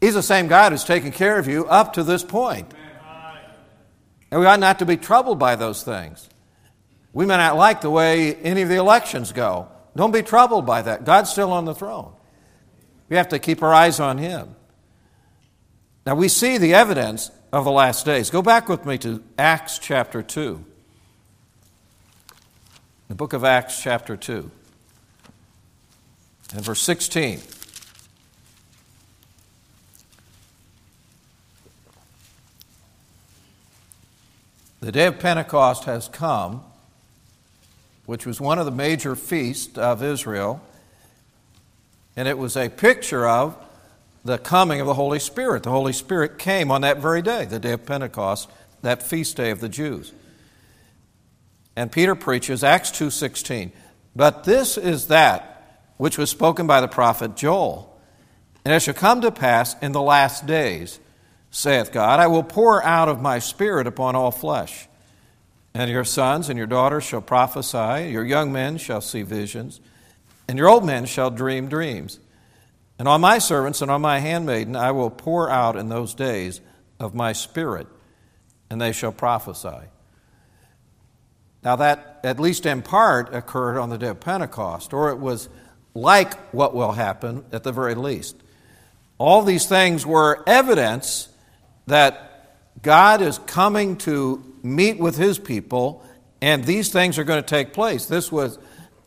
He's 0.00 0.14
the 0.14 0.22
same 0.22 0.46
God 0.46 0.72
who's 0.72 0.84
taken 0.84 1.12
care 1.12 1.38
of 1.38 1.48
you 1.48 1.66
up 1.66 1.94
to 1.94 2.02
this 2.02 2.22
point. 2.22 2.72
And 4.30 4.40
we 4.40 4.46
ought 4.46 4.60
not 4.60 4.78
to 4.78 4.86
be 4.86 4.96
troubled 4.96 5.38
by 5.38 5.56
those 5.56 5.82
things. 5.82 6.28
We 7.12 7.26
may 7.26 7.36
not 7.36 7.56
like 7.56 7.80
the 7.80 7.90
way 7.90 8.34
any 8.34 8.62
of 8.62 8.68
the 8.68 8.76
elections 8.76 9.32
go. 9.32 9.68
Don't 9.96 10.12
be 10.12 10.22
troubled 10.22 10.66
by 10.66 10.82
that. 10.82 11.04
God's 11.04 11.30
still 11.30 11.52
on 11.52 11.64
the 11.64 11.74
throne. 11.74 12.12
We 13.08 13.16
have 13.16 13.28
to 13.28 13.38
keep 13.38 13.62
our 13.62 13.72
eyes 13.72 14.00
on 14.00 14.18
Him. 14.18 14.54
Now, 16.06 16.14
we 16.14 16.28
see 16.28 16.58
the 16.58 16.74
evidence 16.74 17.30
of 17.52 17.64
the 17.64 17.70
last 17.70 18.06
days. 18.06 18.30
Go 18.30 18.42
back 18.42 18.68
with 18.68 18.86
me 18.86 18.98
to 18.98 19.22
Acts 19.38 19.78
chapter 19.78 20.22
2. 20.22 20.64
The 23.08 23.14
book 23.14 23.32
of 23.32 23.42
Acts, 23.42 23.82
chapter 23.82 24.18
2, 24.18 24.50
and 26.54 26.62
verse 26.62 26.82
16. 26.82 27.40
The 34.80 34.92
day 34.92 35.06
of 35.06 35.18
Pentecost 35.18 35.84
has 35.84 36.06
come, 36.08 36.62
which 38.04 38.26
was 38.26 38.42
one 38.42 38.58
of 38.58 38.66
the 38.66 38.72
major 38.72 39.16
feasts 39.16 39.78
of 39.78 40.02
Israel, 40.02 40.60
and 42.14 42.28
it 42.28 42.36
was 42.36 42.58
a 42.58 42.68
picture 42.68 43.26
of 43.26 43.56
the 44.22 44.36
coming 44.36 44.82
of 44.82 44.86
the 44.86 44.94
Holy 44.94 45.18
Spirit. 45.18 45.62
The 45.62 45.70
Holy 45.70 45.94
Spirit 45.94 46.38
came 46.38 46.70
on 46.70 46.82
that 46.82 46.98
very 46.98 47.22
day, 47.22 47.46
the 47.46 47.58
day 47.58 47.72
of 47.72 47.86
Pentecost, 47.86 48.50
that 48.82 49.02
feast 49.02 49.34
day 49.38 49.50
of 49.50 49.60
the 49.60 49.70
Jews. 49.70 50.12
And 51.78 51.92
Peter 51.92 52.16
preaches 52.16 52.64
Acts 52.64 52.90
2:16. 52.90 53.70
But 54.16 54.42
this 54.42 54.76
is 54.76 55.06
that 55.06 55.86
which 55.96 56.18
was 56.18 56.28
spoken 56.28 56.66
by 56.66 56.80
the 56.80 56.88
prophet 56.88 57.36
Joel. 57.36 57.96
And 58.64 58.74
it 58.74 58.80
shall 58.80 58.94
come 58.94 59.20
to 59.20 59.30
pass 59.30 59.76
in 59.80 59.92
the 59.92 60.02
last 60.02 60.44
days 60.44 60.98
saith 61.52 61.92
God, 61.92 62.18
I 62.18 62.26
will 62.26 62.42
pour 62.42 62.84
out 62.84 63.08
of 63.08 63.22
my 63.22 63.38
spirit 63.38 63.86
upon 63.86 64.16
all 64.16 64.32
flesh. 64.32 64.88
And 65.72 65.88
your 65.88 66.02
sons 66.02 66.48
and 66.48 66.58
your 66.58 66.66
daughters 66.66 67.04
shall 67.04 67.20
prophesy, 67.20 68.10
your 68.10 68.24
young 68.24 68.50
men 68.50 68.76
shall 68.76 69.00
see 69.00 69.22
visions, 69.22 69.80
and 70.48 70.58
your 70.58 70.68
old 70.68 70.84
men 70.84 71.06
shall 71.06 71.30
dream 71.30 71.68
dreams. 71.68 72.18
And 72.98 73.06
on 73.06 73.20
my 73.20 73.38
servants 73.38 73.80
and 73.82 73.90
on 73.90 74.00
my 74.00 74.18
handmaiden 74.18 74.74
I 74.74 74.90
will 74.90 75.10
pour 75.10 75.48
out 75.48 75.76
in 75.76 75.90
those 75.90 76.12
days 76.12 76.60
of 76.98 77.14
my 77.14 77.32
spirit, 77.32 77.86
and 78.68 78.80
they 78.80 78.90
shall 78.90 79.12
prophesy. 79.12 79.90
Now, 81.62 81.76
that, 81.76 82.20
at 82.22 82.38
least 82.38 82.66
in 82.66 82.82
part, 82.82 83.34
occurred 83.34 83.78
on 83.78 83.90
the 83.90 83.98
day 83.98 84.08
of 84.08 84.20
Pentecost, 84.20 84.92
or 84.92 85.10
it 85.10 85.18
was 85.18 85.48
like 85.94 86.34
what 86.52 86.74
will 86.74 86.92
happen 86.92 87.44
at 87.52 87.64
the 87.64 87.72
very 87.72 87.94
least. 87.94 88.36
All 89.18 89.42
these 89.42 89.66
things 89.66 90.06
were 90.06 90.44
evidence 90.46 91.28
that 91.86 92.82
God 92.82 93.20
is 93.20 93.38
coming 93.38 93.96
to 93.98 94.44
meet 94.62 94.98
with 94.98 95.16
his 95.16 95.38
people, 95.38 96.04
and 96.40 96.64
these 96.64 96.92
things 96.92 97.18
are 97.18 97.24
going 97.24 97.42
to 97.42 97.48
take 97.48 97.72
place. 97.72 98.06
This 98.06 98.30
was 98.30 98.58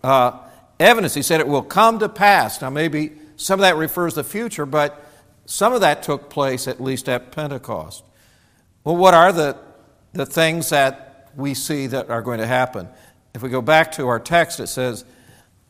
uh, 0.04 0.38
evidence. 0.80 1.14
He 1.14 1.22
said 1.22 1.40
it 1.40 1.48
will 1.48 1.62
come 1.62 2.00
to 2.00 2.10
pass. 2.10 2.62
Now, 2.62 2.70
maybe 2.70 3.14
some 3.38 3.60
of 3.60 3.62
that 3.62 3.78
refers 3.78 4.16
to 4.16 4.24
the 4.24 4.30
future, 4.30 4.66
but 4.66 5.06
some 5.46 5.72
of 5.74 5.82
that 5.82 6.04
took 6.04 6.30
place 6.30 6.68
at 6.68 6.82
least 6.82 7.08
at 7.08 7.32
Pentecost. 7.32 8.04
Well, 8.84 8.98
what 8.98 9.14
are 9.14 9.32
the, 9.32 9.58
the 10.12 10.26
things 10.26 10.70
that 10.70 11.11
we 11.36 11.54
see 11.54 11.88
that 11.88 12.10
are 12.10 12.22
going 12.22 12.40
to 12.40 12.48
happen? 12.48 12.88
If 13.34 13.42
we 13.42 13.50
go 13.50 13.62
back 13.62 13.94
to 13.94 14.08
our 14.08 14.20
text, 14.20 14.60
it 14.60 14.68
says 14.68 15.06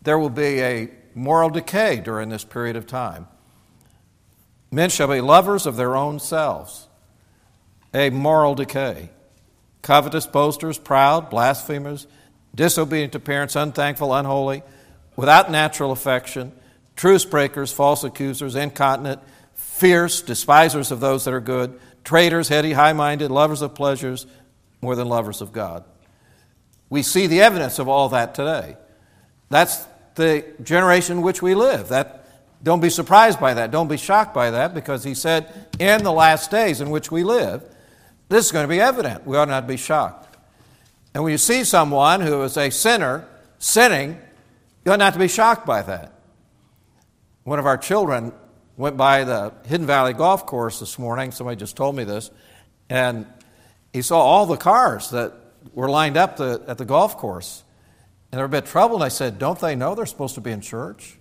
there 0.02 0.18
will 0.18 0.30
be 0.30 0.62
a 0.62 0.90
moral 1.14 1.50
decay 1.50 2.00
during 2.00 2.30
this 2.30 2.44
period 2.44 2.76
of 2.76 2.88
time. 2.88 3.28
Men 4.72 4.90
shall 4.90 5.08
be 5.08 5.22
lovers 5.22 5.66
of 5.66 5.76
their 5.76 5.96
own 5.96 6.20
selves 6.20 6.88
a 7.94 8.10
moral 8.10 8.56
decay. 8.56 9.10
Covetous, 9.82 10.26
boasters, 10.26 10.78
proud, 10.78 11.30
blasphemers, 11.30 12.08
disobedient 12.56 13.12
to 13.14 13.20
parents, 13.20 13.56
unthankful, 13.56 14.14
unholy, 14.14 14.64
without 15.16 15.52
natural 15.52 15.92
affection, 15.92 16.54
truce 16.96 17.26
breakers, 17.26 17.72
false 17.72 18.04
accusers, 18.04 18.56
incontinent, 18.56 19.20
fierce, 19.56 20.22
despisers 20.22 20.92
of 20.92 21.00
those 21.00 21.26
that 21.26 21.34
are 21.34 21.42
good, 21.42 21.80
traitors, 22.04 22.48
heady, 22.48 22.74
high 22.74 22.94
minded, 22.94 23.32
lovers 23.32 23.62
of 23.62 23.76
pleasures 23.76 24.26
more 24.82 24.96
than 24.96 25.08
lovers 25.08 25.42
of 25.42 25.52
God. 25.52 25.84
We 26.90 27.04
see 27.04 27.28
the 27.28 27.42
evidence 27.42 27.80
of 27.80 27.88
all 27.88 28.10
that 28.10 28.36
today. 28.36 28.76
That's 29.50 29.86
the 30.16 30.46
generation 30.62 31.18
in 31.18 31.24
which 31.24 31.42
we 31.42 31.56
live. 31.56 31.90
That, 31.90 32.26
don't 32.64 32.82
be 32.82 32.90
surprised 32.90 33.40
by 33.40 33.54
that. 33.54 33.72
Don't 33.72 33.88
be 33.88 33.98
shocked 33.98 34.34
by 34.34 34.52
that 34.52 34.74
because 34.74 35.04
he 35.04 35.14
said, 35.14 35.70
in 35.80 36.04
the 36.04 36.12
last 36.12 36.52
days 36.52 36.82
in 36.82 36.90
which 36.90 37.12
we 37.12 37.24
live, 37.24 37.64
this 38.30 38.46
is 38.46 38.52
going 38.52 38.64
to 38.64 38.70
be 38.70 38.82
evident. 38.82 39.26
We 39.26 39.38
ought 39.38 39.48
not 39.48 39.62
to 39.62 39.68
be 39.68 39.78
shocked. 39.78 40.38
And 41.14 41.24
when 41.24 41.32
you 41.32 41.38
see 41.38 41.64
someone 41.64 42.22
who 42.22 42.42
is 42.44 42.58
a 42.58 42.70
sinner 42.70 43.28
sinning, 43.60 44.18
you 44.86 44.92
ought 44.92 45.00
not 45.00 45.14
to 45.14 45.20
be 45.20 45.28
shocked 45.28 45.66
by 45.66 45.82
that. 45.82 46.14
One 47.44 47.60
of 47.60 47.66
our 47.66 47.78
children 47.78 48.34
went 48.78 48.98
by 48.98 49.24
the 49.24 49.54
Hidden 49.66 49.86
Valley 49.86 50.14
Golf 50.14 50.46
Course 50.46 50.80
this 50.80 50.98
morning. 50.98 51.32
Somebody 51.32 51.58
just 51.58 51.76
told 51.76 51.96
me 51.96 52.04
this. 52.04 52.32
And 52.90 53.26
he 53.94 54.02
saw 54.02 54.20
all 54.20 54.46
the 54.46 54.58
cars 54.58 55.10
that 55.10 55.34
were 55.74 55.90
lined 55.90 56.18
up 56.18 56.38
the, 56.38 56.64
at 56.68 56.78
the 56.78 56.86
golf 56.86 57.18
course. 57.18 57.64
And 58.32 58.38
they 58.38 58.42
were 58.42 58.46
a 58.46 58.50
bit 58.50 58.66
troubled. 58.66 59.04
I 59.04 59.10
said, 59.10 59.40
Don't 59.40 59.60
they 59.60 59.76
know 59.76 59.96
they're 59.96 60.06
supposed 60.06 60.36
to 60.36 60.42
be 60.42 60.52
in 60.52 60.62
church? 60.62 61.18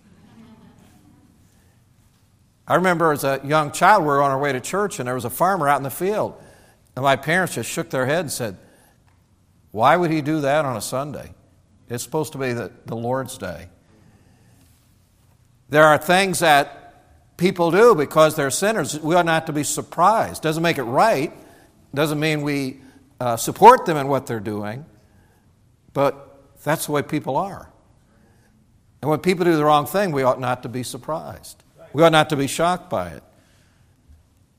I 2.66 2.76
remember 2.76 3.10
as 3.10 3.24
a 3.24 3.40
young 3.42 3.72
child, 3.72 4.02
we 4.02 4.08
were 4.08 4.22
on 4.22 4.30
our 4.30 4.38
way 4.38 4.52
to 4.52 4.60
church, 4.60 5.00
and 5.00 5.08
there 5.08 5.16
was 5.16 5.24
a 5.24 5.30
farmer 5.30 5.68
out 5.68 5.78
in 5.78 5.82
the 5.82 5.90
field. 5.90 6.40
And 6.94 7.02
my 7.02 7.16
parents 7.16 7.54
just 7.54 7.68
shook 7.68 7.90
their 7.90 8.06
head 8.06 8.20
and 8.20 8.30
said, 8.30 8.56
Why 9.72 9.96
would 9.96 10.12
he 10.12 10.22
do 10.22 10.42
that 10.42 10.64
on 10.64 10.76
a 10.76 10.80
Sunday? 10.80 11.34
It's 11.88 12.04
supposed 12.04 12.32
to 12.32 12.38
be 12.38 12.52
the, 12.52 12.70
the 12.86 12.94
Lord's 12.94 13.36
day. 13.38 13.68
There 15.68 15.84
are 15.84 15.98
things 15.98 16.38
that 16.40 17.36
people 17.36 17.72
do 17.72 17.96
because 17.96 18.36
they're 18.36 18.50
sinners. 18.50 18.98
We 19.00 19.16
ought 19.16 19.26
not 19.26 19.46
to 19.46 19.52
be 19.52 19.64
surprised. 19.64 20.42
Doesn't 20.42 20.62
make 20.62 20.78
it 20.78 20.84
right. 20.84 21.32
Doesn't 21.94 22.20
mean 22.20 22.42
we 22.42 22.80
uh, 23.18 23.36
support 23.36 23.86
them 23.86 23.96
in 23.96 24.08
what 24.08 24.26
they're 24.26 24.40
doing. 24.40 24.84
But 25.92 26.38
that's 26.62 26.86
the 26.86 26.92
way 26.92 27.02
people 27.02 27.36
are. 27.36 27.70
And 29.02 29.10
when 29.10 29.20
people 29.20 29.44
do 29.44 29.56
the 29.56 29.64
wrong 29.64 29.86
thing, 29.86 30.12
we 30.12 30.22
ought 30.22 30.40
not 30.40 30.62
to 30.62 30.68
be 30.68 30.82
surprised. 30.82 31.62
We 31.92 32.02
ought 32.02 32.12
not 32.12 32.30
to 32.30 32.36
be 32.36 32.46
shocked 32.46 32.90
by 32.90 33.08
it. 33.08 33.22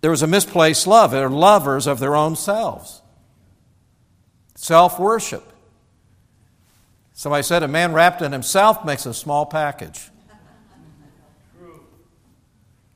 There 0.01 0.11
was 0.11 0.23
a 0.23 0.27
misplaced 0.27 0.87
love. 0.87 1.11
They're 1.11 1.29
lovers 1.29 1.87
of 1.87 1.99
their 1.99 2.15
own 2.15 2.35
selves. 2.35 3.01
Self 4.55 4.99
worship. 4.99 5.53
Somebody 7.13 7.43
said 7.43 7.61
a 7.61 7.67
man 7.67 7.93
wrapped 7.93 8.21
in 8.21 8.31
himself 8.31 8.83
makes 8.83 9.05
a 9.05 9.13
small 9.13 9.45
package. 9.45 10.09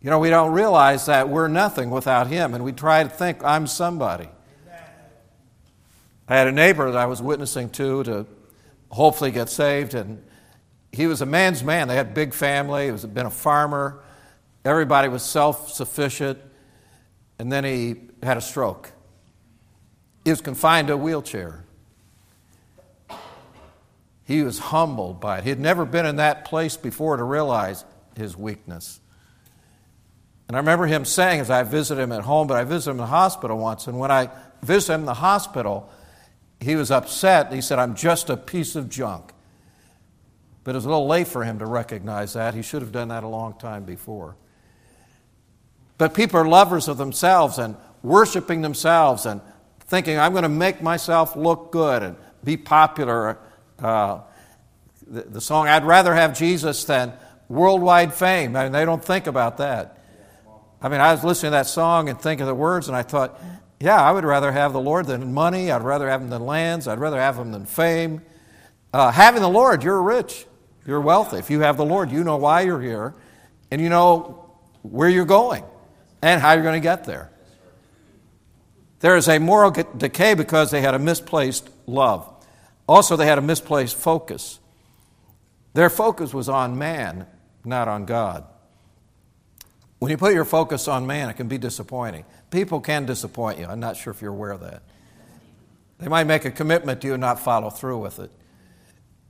You 0.05 0.11
know, 0.11 0.19
we 0.19 0.29
don't 0.29 0.51
realize 0.51 1.07
that 1.07 1.29
we're 1.29 1.47
nothing 1.47 1.89
without 1.89 2.27
him, 2.27 2.53
and 2.53 2.63
we 2.63 2.73
try 2.73 3.01
to 3.01 3.09
think, 3.09 3.43
I'm 3.43 3.65
somebody. 3.65 4.29
I 6.27 6.35
had 6.35 6.45
a 6.45 6.51
neighbor 6.51 6.91
that 6.91 6.97
I 6.99 7.07
was 7.07 7.23
witnessing 7.23 7.71
to 7.71 8.03
to 8.03 8.27
hopefully 8.91 9.31
get 9.31 9.49
saved, 9.49 9.95
and 9.95 10.23
he 10.91 11.07
was 11.07 11.21
a 11.21 11.25
man's 11.25 11.63
man. 11.63 11.87
They 11.87 11.95
had 11.95 12.05
a 12.09 12.11
big 12.11 12.35
family, 12.35 12.85
he 12.85 12.91
was 12.91 13.03
been 13.03 13.25
a 13.25 13.31
farmer, 13.31 14.03
everybody 14.63 15.07
was 15.07 15.23
self 15.23 15.71
sufficient 15.71 16.39
and 17.39 17.51
then 17.51 17.63
he 17.63 17.95
had 18.21 18.37
a 18.37 18.41
stroke. 18.41 18.91
He 20.23 20.29
was 20.29 20.41
confined 20.41 20.87
to 20.89 20.93
a 20.93 20.97
wheelchair. 20.97 21.65
He 24.23 24.43
was 24.43 24.59
humbled 24.59 25.19
by 25.19 25.39
it. 25.39 25.43
He 25.45 25.49
had 25.49 25.59
never 25.59 25.83
been 25.83 26.05
in 26.05 26.17
that 26.17 26.45
place 26.45 26.77
before 26.77 27.17
to 27.17 27.23
realize 27.23 27.85
his 28.15 28.37
weakness. 28.37 28.99
And 30.47 30.55
I 30.55 30.59
remember 30.59 30.85
him 30.85 31.05
saying, 31.05 31.39
as 31.39 31.49
I 31.49 31.63
visited 31.63 32.01
him 32.01 32.11
at 32.11 32.21
home, 32.21 32.47
but 32.47 32.57
I 32.57 32.63
visited 32.63 32.91
him 32.91 32.97
in 32.97 33.01
the 33.01 33.07
hospital 33.07 33.57
once, 33.57 33.87
and 33.87 33.97
when 33.97 34.11
I 34.11 34.29
visited 34.61 34.93
him 34.93 34.99
in 35.01 35.05
the 35.05 35.15
hospital, 35.15 35.89
he 36.59 36.75
was 36.75 36.91
upset. 36.91 37.51
He 37.51 37.61
said, 37.61 37.79
I'm 37.79 37.95
just 37.95 38.29
a 38.29 38.37
piece 38.37 38.75
of 38.75 38.89
junk. 38.89 39.31
But 40.63 40.71
it 40.71 40.75
was 40.75 40.85
a 40.85 40.89
little 40.89 41.07
late 41.07 41.27
for 41.27 41.43
him 41.43 41.59
to 41.59 41.65
recognize 41.65 42.33
that. 42.33 42.53
He 42.53 42.61
should 42.61 42.81
have 42.81 42.91
done 42.91 43.09
that 43.09 43.23
a 43.23 43.27
long 43.27 43.53
time 43.57 43.83
before. 43.83 44.35
But 45.97 46.13
people 46.13 46.39
are 46.39 46.47
lovers 46.47 46.87
of 46.87 46.97
themselves 46.97 47.57
and 47.57 47.75
worshiping 48.03 48.61
themselves 48.61 49.25
and 49.25 49.41
thinking, 49.81 50.17
I'm 50.17 50.31
going 50.31 50.43
to 50.43 50.49
make 50.49 50.81
myself 50.81 51.35
look 51.35 51.71
good 51.71 52.03
and 52.03 52.15
be 52.43 52.57
popular. 52.57 53.37
Uh, 53.79 54.21
the, 55.07 55.21
the, 55.21 55.41
song, 55.41 55.67
I'd 55.67 55.85
rather 55.85 56.13
have 56.15 56.37
Jesus 56.37 56.83
than 56.85 57.13
worldwide 57.47 58.13
fame. 58.13 58.55
I 58.55 58.63
mean, 58.63 58.71
they 58.71 58.85
don't 58.85 59.03
think 59.03 59.27
about 59.27 59.57
that. 59.57 59.99
I 60.85 60.87
mean, 60.87 61.01
I 61.01 61.13
was 61.13 61.23
listening 61.23 61.49
to 61.49 61.53
that 61.53 61.65
song 61.65 62.09
and 62.09 62.21
thinking 62.21 62.43
of 62.43 62.47
the 62.47 62.53
words, 62.53 62.87
and 62.87 62.95
I 62.95 63.01
thought, 63.01 63.41
yeah, 63.79 63.99
I 63.99 64.11
would 64.11 64.23
rather 64.23 64.51
have 64.51 64.71
the 64.71 64.79
Lord 64.79 65.07
than 65.07 65.33
money. 65.33 65.71
I'd 65.71 65.81
rather 65.81 66.07
have 66.07 66.21
Him 66.21 66.29
than 66.29 66.45
lands. 66.45 66.87
I'd 66.87 66.99
rather 66.99 67.19
have 67.19 67.39
Him 67.39 67.51
than 67.51 67.65
fame. 67.65 68.21
Uh, 68.93 69.09
having 69.09 69.41
the 69.41 69.49
Lord, 69.49 69.83
you're 69.83 69.99
rich. 69.99 70.45
You're 70.85 71.01
wealthy. 71.01 71.37
If 71.37 71.49
you 71.49 71.61
have 71.61 71.77
the 71.77 71.85
Lord, 71.85 72.11
you 72.11 72.23
know 72.23 72.37
why 72.37 72.61
you're 72.61 72.79
here, 72.79 73.15
and 73.71 73.81
you 73.81 73.89
know 73.89 74.47
where 74.83 75.09
you're 75.09 75.25
going 75.25 75.63
and 76.21 76.39
how 76.39 76.53
you're 76.53 76.61
going 76.61 76.79
to 76.79 76.87
get 76.87 77.05
there. 77.05 77.31
There 78.99 79.17
is 79.17 79.27
a 79.27 79.39
moral 79.39 79.71
decay 79.71 80.35
because 80.35 80.69
they 80.69 80.81
had 80.81 80.93
a 80.93 80.99
misplaced 80.99 81.67
love. 81.87 82.31
Also, 82.87 83.15
they 83.15 83.25
had 83.25 83.39
a 83.39 83.41
misplaced 83.41 83.97
focus. 83.97 84.59
Their 85.73 85.89
focus 85.89 86.31
was 86.31 86.47
on 86.47 86.77
man, 86.77 87.25
not 87.63 87.87
on 87.87 88.05
God. 88.05 88.45
When 90.05 90.11
you 90.11 90.17
put 90.17 90.35
your 90.35 90.45
focus 90.45 90.87
on 90.87 91.07
man, 91.07 91.31
it 91.31 91.33
can 91.33 91.47
be 91.47 91.57
disappointing. 91.57 92.25
People 92.51 92.79
can 92.79 93.07
disappoint 93.07 93.57
you. 93.57 93.65
I'm 93.65 93.79
not 93.79 93.97
sure 93.97 94.13
if 94.13 94.21
you're 94.21 94.33
aware 94.33 94.51
of 94.51 94.59
that. 94.59 94.83
They 95.97 96.07
might 96.07 96.25
make 96.25 96.45
a 96.45 96.51
commitment 96.51 97.01
to 97.01 97.07
you 97.07 97.13
and 97.15 97.21
not 97.21 97.39
follow 97.39 97.71
through 97.71 97.97
with 97.97 98.19
it. 98.19 98.29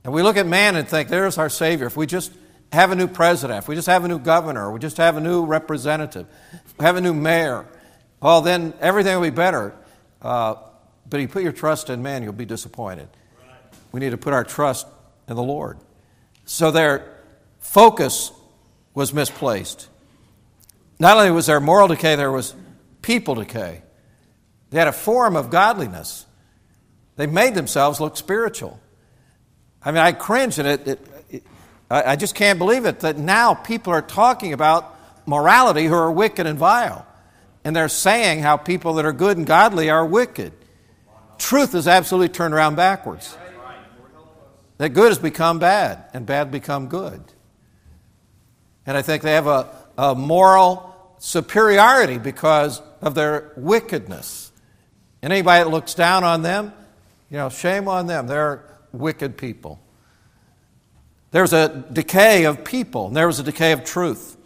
And 0.04 0.12
we 0.12 0.22
look 0.22 0.36
at 0.36 0.46
man 0.46 0.76
and 0.76 0.86
think, 0.86 1.08
there's 1.08 1.38
our 1.38 1.48
Savior. 1.48 1.86
If 1.86 1.96
we 1.96 2.04
just 2.04 2.30
have 2.72 2.90
a 2.90 2.94
new 2.94 3.08
president, 3.08 3.60
if 3.60 3.68
we 3.68 3.74
just 3.74 3.86
have 3.86 4.04
a 4.04 4.08
new 4.08 4.18
governor, 4.18 4.70
we 4.70 4.78
just 4.78 4.98
have 4.98 5.16
a 5.16 5.20
new 5.22 5.46
representative, 5.46 6.26
have 6.78 6.96
a 6.96 7.00
new 7.00 7.14
mayor, 7.14 7.64
well, 8.20 8.42
then 8.42 8.74
everything 8.78 9.14
will 9.14 9.22
be 9.22 9.30
better. 9.30 9.74
Uh, 10.20 10.56
but 11.08 11.20
if 11.20 11.22
you 11.22 11.28
put 11.28 11.42
your 11.42 11.52
trust 11.52 11.88
in 11.88 12.02
man, 12.02 12.22
you'll 12.22 12.34
be 12.34 12.44
disappointed. 12.44 13.08
We 13.92 14.00
need 14.00 14.10
to 14.10 14.18
put 14.18 14.34
our 14.34 14.44
trust 14.44 14.86
in 15.26 15.36
the 15.36 15.42
Lord. 15.42 15.78
So 16.44 16.70
their 16.70 17.22
focus 17.60 18.30
was 18.92 19.14
misplaced. 19.14 19.88
Not 20.98 21.16
only 21.16 21.30
was 21.30 21.46
there 21.46 21.60
moral 21.60 21.88
decay, 21.88 22.16
there 22.16 22.32
was 22.32 22.54
people 23.02 23.34
decay. 23.34 23.82
They 24.70 24.78
had 24.78 24.88
a 24.88 24.92
form 24.92 25.36
of 25.36 25.50
godliness. 25.50 26.26
They 27.16 27.26
made 27.26 27.54
themselves 27.54 28.00
look 28.00 28.16
spiritual. 28.16 28.80
I 29.82 29.90
mean, 29.90 30.00
I 30.00 30.12
cringe 30.12 30.58
at 30.58 30.66
it. 30.66 30.88
it, 30.88 31.06
it 31.30 31.42
I, 31.90 32.12
I 32.12 32.16
just 32.16 32.34
can't 32.34 32.58
believe 32.58 32.84
it 32.84 33.00
that 33.00 33.16
now 33.16 33.54
people 33.54 33.92
are 33.92 34.02
talking 34.02 34.52
about 34.52 34.96
morality 35.26 35.86
who 35.86 35.94
are 35.94 36.10
wicked 36.10 36.46
and 36.46 36.58
vile. 36.58 37.06
And 37.64 37.74
they're 37.74 37.88
saying 37.88 38.40
how 38.40 38.56
people 38.56 38.94
that 38.94 39.04
are 39.04 39.12
good 39.12 39.36
and 39.36 39.46
godly 39.46 39.90
are 39.90 40.04
wicked. 40.04 40.52
Truth 41.38 41.74
is 41.74 41.88
absolutely 41.88 42.28
turned 42.28 42.54
around 42.54 42.76
backwards. 42.76 43.36
That 44.78 44.90
good 44.90 45.08
has 45.08 45.18
become 45.18 45.58
bad 45.58 46.04
and 46.12 46.26
bad 46.26 46.50
become 46.50 46.88
good. 46.88 47.22
And 48.84 48.96
I 48.96 49.02
think 49.02 49.22
they 49.22 49.32
have 49.32 49.46
a, 49.46 49.68
a 49.98 50.14
moral 50.14 50.94
superiority 51.18 52.18
because 52.18 52.82
of 53.00 53.14
their 53.14 53.52
wickedness. 53.56 54.50
And 55.22 55.32
anybody 55.32 55.64
that 55.64 55.70
looks 55.70 55.94
down 55.94 56.24
on 56.24 56.42
them, 56.42 56.72
you 57.30 57.36
know, 57.36 57.48
shame 57.48 57.88
on 57.88 58.06
them. 58.06 58.26
They're 58.26 58.64
wicked 58.92 59.36
people. 59.36 59.80
There's 61.30 61.52
a 61.52 61.84
decay 61.92 62.44
of 62.44 62.64
people, 62.64 63.08
and 63.08 63.16
there 63.16 63.26
was 63.26 63.38
a 63.38 63.42
decay 63.42 63.72
of 63.72 63.84
truth. 63.84 64.36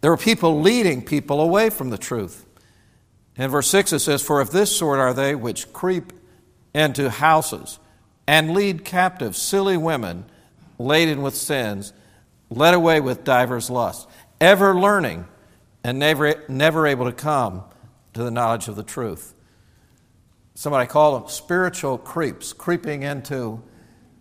There 0.00 0.10
were 0.10 0.16
people 0.16 0.60
leading 0.60 1.02
people 1.02 1.40
away 1.40 1.70
from 1.70 1.90
the 1.90 1.98
truth. 1.98 2.46
In 3.36 3.50
verse 3.50 3.68
6 3.68 3.92
it 3.94 3.98
says, 4.00 4.22
For 4.22 4.40
if 4.40 4.50
this 4.50 4.74
sort 4.74 4.98
are 5.00 5.14
they 5.14 5.34
which 5.34 5.72
creep 5.72 6.12
into 6.74 7.10
houses 7.10 7.78
and 8.26 8.52
lead 8.54 8.84
captive 8.84 9.36
silly 9.36 9.76
women 9.76 10.24
laden 10.78 11.22
with 11.22 11.34
sins, 11.34 11.92
led 12.50 12.74
away 12.74 13.00
with 13.00 13.24
divers 13.24 13.70
lusts, 13.70 14.06
ever 14.40 14.74
learning 14.74 15.26
and 15.82 15.98
never, 15.98 16.42
never 16.48 16.86
able 16.86 17.06
to 17.06 17.12
come 17.12 17.62
to 18.14 18.22
the 18.22 18.30
knowledge 18.30 18.68
of 18.68 18.76
the 18.76 18.82
truth. 18.82 19.34
Somebody 20.54 20.86
called 20.86 21.22
them 21.22 21.28
spiritual 21.28 21.98
creeps, 21.98 22.52
creeping 22.52 23.02
into 23.02 23.62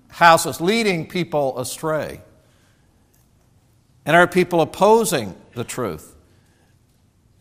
houses, 0.09 0.59
leading 0.59 1.07
people 1.07 1.59
astray. 1.59 2.21
And 4.05 4.15
are 4.15 4.27
people 4.27 4.61
opposing 4.61 5.35
the 5.53 5.63
truth? 5.63 6.15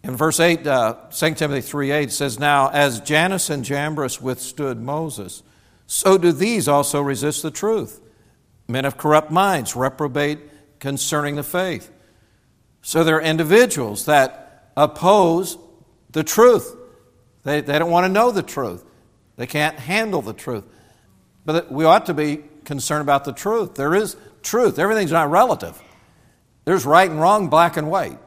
In 0.05 0.17
verse 0.17 0.41
8, 0.41 0.67
uh, 0.67 0.95
2 1.11 1.35
Timothy 1.35 1.61
3 1.61 1.91
8 1.91 2.13
says, 2.13 2.39
Now, 2.39 2.69
as 2.69 3.01
Jannes 3.01 3.51
and 3.51 3.65
Jambres 3.65 4.21
withstood 4.21 4.81
Moses, 4.81 5.43
so 5.87 6.19
do 6.19 6.33
these 6.33 6.69
also 6.69 7.01
resist 7.01 7.43
the 7.43 7.51
truth. 7.51 8.01
Men 8.69 8.85
of 8.85 8.97
corrupt 8.97 9.31
minds 9.31 9.77
reprobate 9.77 10.41
concerning 10.83 11.37
the 11.37 11.45
faith. 11.45 11.93
So 12.83 13.05
there 13.05 13.17
are 13.17 13.23
individuals 13.23 14.07
that 14.07 14.73
oppose 14.77 15.57
the 16.11 16.25
truth. 16.25 16.77
They, 17.45 17.61
they 17.61 17.79
don't 17.79 17.91
want 17.91 18.05
to 18.05 18.13
know 18.13 18.33
the 18.33 18.43
truth. 18.43 18.85
They 19.37 19.47
can't 19.47 19.79
handle 19.79 20.23
the 20.23 20.33
truth. 20.33 20.65
But 21.47 21.71
we 21.71 21.85
ought 21.85 22.07
to 22.07 22.15
be 22.15 22.41
concerned 22.65 23.03
about 23.03 23.25
the 23.25 23.33
truth. 23.33 23.77
There 23.77 23.95
is 23.95 24.17
truth, 24.43 24.81
everything's 24.81 25.13
not 25.13 25.31
relative. 25.31 25.81
There's 26.65 26.85
right 26.85 27.09
and 27.09 27.21
wrong, 27.21 27.49
black 27.49 27.77
and 27.77 27.89
white. 27.89 28.19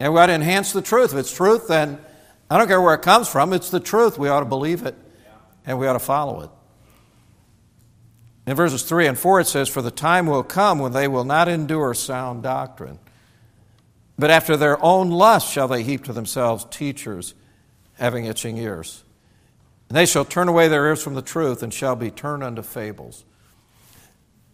And 0.00 0.12
we 0.12 0.18
ought 0.18 0.26
to 0.26 0.32
enhance 0.32 0.72
the 0.72 0.82
truth. 0.82 1.12
If 1.12 1.18
it's 1.20 1.32
truth, 1.32 1.68
then 1.68 2.00
I 2.50 2.58
don't 2.58 2.66
care 2.66 2.80
where 2.80 2.94
it 2.94 3.02
comes 3.02 3.28
from, 3.28 3.52
it's 3.52 3.70
the 3.70 3.78
truth. 3.78 4.18
We 4.18 4.28
ought 4.28 4.40
to 4.40 4.46
believe 4.46 4.84
it 4.84 4.96
and 5.64 5.78
we 5.78 5.86
ought 5.86 5.92
to 5.92 6.00
follow 6.00 6.40
it. 6.40 6.50
In 8.46 8.56
verses 8.56 8.82
3 8.82 9.06
and 9.06 9.18
4, 9.18 9.40
it 9.40 9.46
says, 9.46 9.68
For 9.68 9.80
the 9.80 9.90
time 9.90 10.26
will 10.26 10.42
come 10.42 10.78
when 10.78 10.92
they 10.92 11.08
will 11.08 11.24
not 11.24 11.48
endure 11.48 11.94
sound 11.94 12.42
doctrine, 12.42 12.98
but 14.18 14.30
after 14.30 14.56
their 14.56 14.82
own 14.84 15.10
lust 15.10 15.50
shall 15.50 15.68
they 15.68 15.82
heap 15.82 16.04
to 16.04 16.12
themselves 16.12 16.66
teachers 16.70 17.34
having 17.94 18.26
itching 18.26 18.58
ears. 18.58 19.02
And 19.88 19.96
they 19.96 20.06
shall 20.06 20.24
turn 20.24 20.48
away 20.48 20.68
their 20.68 20.86
ears 20.86 21.02
from 21.02 21.14
the 21.14 21.22
truth 21.22 21.62
and 21.62 21.72
shall 21.72 21.96
be 21.96 22.10
turned 22.10 22.42
unto 22.42 22.62
fables. 22.62 23.24